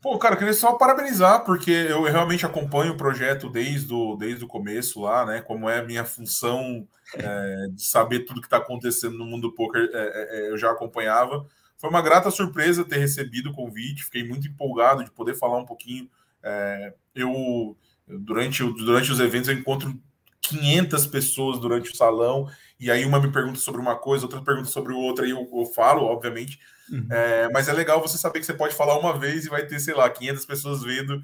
[0.00, 4.44] Pô, cara, eu queria só parabenizar, porque eu realmente acompanho o projeto desde o, desde
[4.44, 5.42] o começo lá, né?
[5.42, 9.54] Como é a minha função é, de saber tudo que está acontecendo no mundo do
[9.54, 11.46] poker, é, é, é, eu já acompanhava.
[11.76, 15.66] Foi uma grata surpresa ter recebido o convite, fiquei muito empolgado de poder falar um
[15.66, 16.10] pouquinho.
[16.42, 17.76] É, eu,
[18.06, 19.98] durante, durante os eventos, eu encontro
[20.40, 22.48] 500 pessoas durante o salão,
[22.80, 25.66] e aí uma me pergunta sobre uma coisa, outra pergunta sobre outra, e eu, eu
[25.66, 26.58] falo, obviamente.
[26.90, 27.06] Uhum.
[27.10, 29.78] É, mas é legal você saber que você pode falar uma vez e vai ter,
[29.78, 31.20] sei lá, 500 pessoas vendo,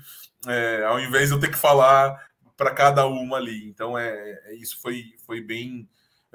[0.46, 2.24] é, ao invés de eu ter que falar
[2.57, 3.66] para cada uma ali.
[3.68, 5.88] Então, é, é, isso foi, foi bem,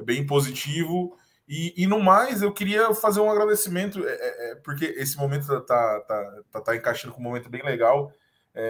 [0.04, 1.16] bem positivo.
[1.48, 5.42] E, e no mais, eu queria fazer um agradecimento, é, é, é porque esse momento
[5.42, 8.12] está tá, tá, tá, encaixando com um momento bem legal.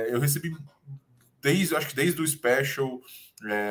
[0.10, 0.52] eu recebi
[1.42, 3.00] desde, acho que desde o Special,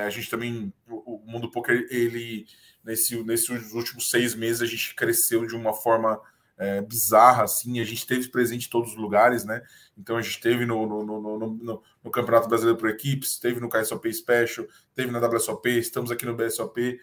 [0.04, 2.46] a gente também, o, o Mundo Poker, ele,
[2.84, 6.20] nesse, nesses últimos seis meses, a gente cresceu de uma forma
[6.60, 9.62] é, bizarra, assim, a gente teve presente em todos os lugares, né?
[9.96, 13.68] Então a gente teve no, no, no, no, no Campeonato Brasileiro por Equipes, teve no
[13.68, 17.00] KSOP Special, teve na WSOP, estamos aqui no BSOP.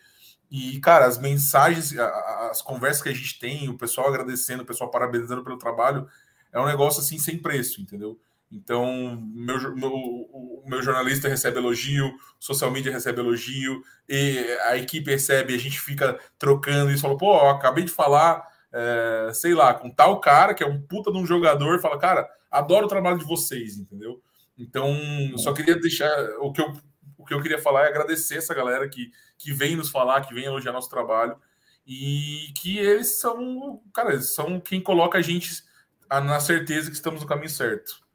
[0.49, 4.91] E, cara, as mensagens, as conversas que a gente tem, o pessoal agradecendo, o pessoal
[4.91, 6.07] parabenizando pelo trabalho,
[6.53, 8.19] é um negócio assim sem preço, entendeu?
[8.51, 15.11] Então, meu, meu, o meu jornalista recebe elogio, social media recebe elogio, e a equipe
[15.11, 19.89] recebe, a gente fica trocando e fala, pô, acabei de falar é, sei lá, com
[19.89, 23.25] tal cara que é um puta de um jogador, fala, cara, adoro o trabalho de
[23.25, 24.21] vocês, entendeu?
[24.57, 24.95] Então,
[25.37, 26.73] só queria deixar o que eu,
[27.17, 30.33] o que eu queria falar é agradecer essa galera que, que vem nos falar, que
[30.33, 31.37] vem elogiar nosso trabalho
[31.85, 35.63] e que eles são, cara, eles são quem coloca a gente
[36.09, 38.06] na certeza que estamos no caminho certo.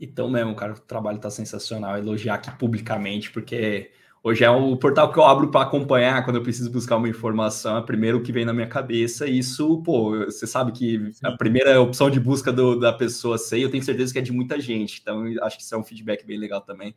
[0.00, 1.96] Então mesmo, cara, o trabalho tá sensacional.
[1.98, 3.90] Elogiar aqui publicamente, porque
[4.26, 7.78] Hoje é o portal que eu abro para acompanhar quando eu preciso buscar uma informação,
[7.78, 9.24] é primeiro que vem na minha cabeça.
[9.24, 13.64] E isso, pô, você sabe que a primeira opção de busca do, da pessoa sei,
[13.64, 14.98] eu tenho certeza que é de muita gente.
[15.00, 16.92] Então, acho que isso é um feedback bem legal também.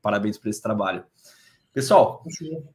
[0.00, 1.02] Parabéns por esse trabalho.
[1.72, 2.24] Pessoal,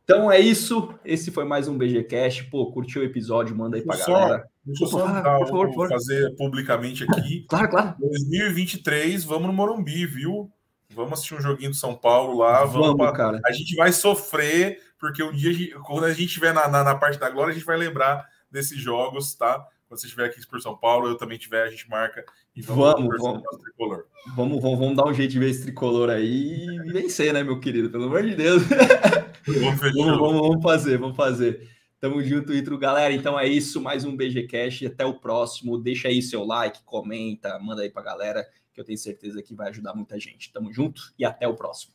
[0.03, 0.93] então é isso.
[1.03, 2.45] Esse foi mais um BGCast.
[2.45, 3.55] Pô, curtiu o episódio?
[3.55, 4.49] Manda aí para galera.
[4.65, 7.45] Deixa eu só dar, por favor, por fazer publicamente aqui.
[7.49, 7.95] claro, claro.
[7.99, 10.49] 2023, vamos no Morumbi, viu?
[10.95, 12.63] Vamos assistir um joguinho do São Paulo lá.
[12.65, 13.11] Vamos, vamos pra...
[13.11, 13.41] cara.
[13.45, 17.19] A gente vai sofrer, porque um dia, quando a gente estiver na, na, na, parte
[17.19, 19.67] da glória, a gente vai lembrar desses jogos, tá?
[19.93, 22.25] Quando você estiver aqui por São Paulo, eu também tiver, a gente marca
[22.55, 23.43] e vamos, vamos, vamos.
[23.61, 24.07] Tricolor.
[24.35, 27.59] Vamos, vamos, vamos dar um jeito de ver esse tricolor aí e vencer, né, meu
[27.59, 27.91] querido?
[27.91, 28.63] Pelo amor de Deus.
[28.63, 31.69] Vamos, vamos, vamos, vamos fazer, vamos fazer.
[31.99, 32.75] Tamo junto, Itro.
[32.75, 33.79] Galera, então é isso.
[33.79, 34.81] Mais um BG Cash.
[34.81, 35.77] Até o próximo.
[35.77, 38.43] Deixa aí seu like, comenta, manda aí pra galera
[38.73, 40.51] que eu tenho certeza que vai ajudar muita gente.
[40.51, 41.93] Tamo junto e até o próximo.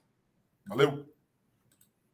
[0.69, 1.18] Valeu!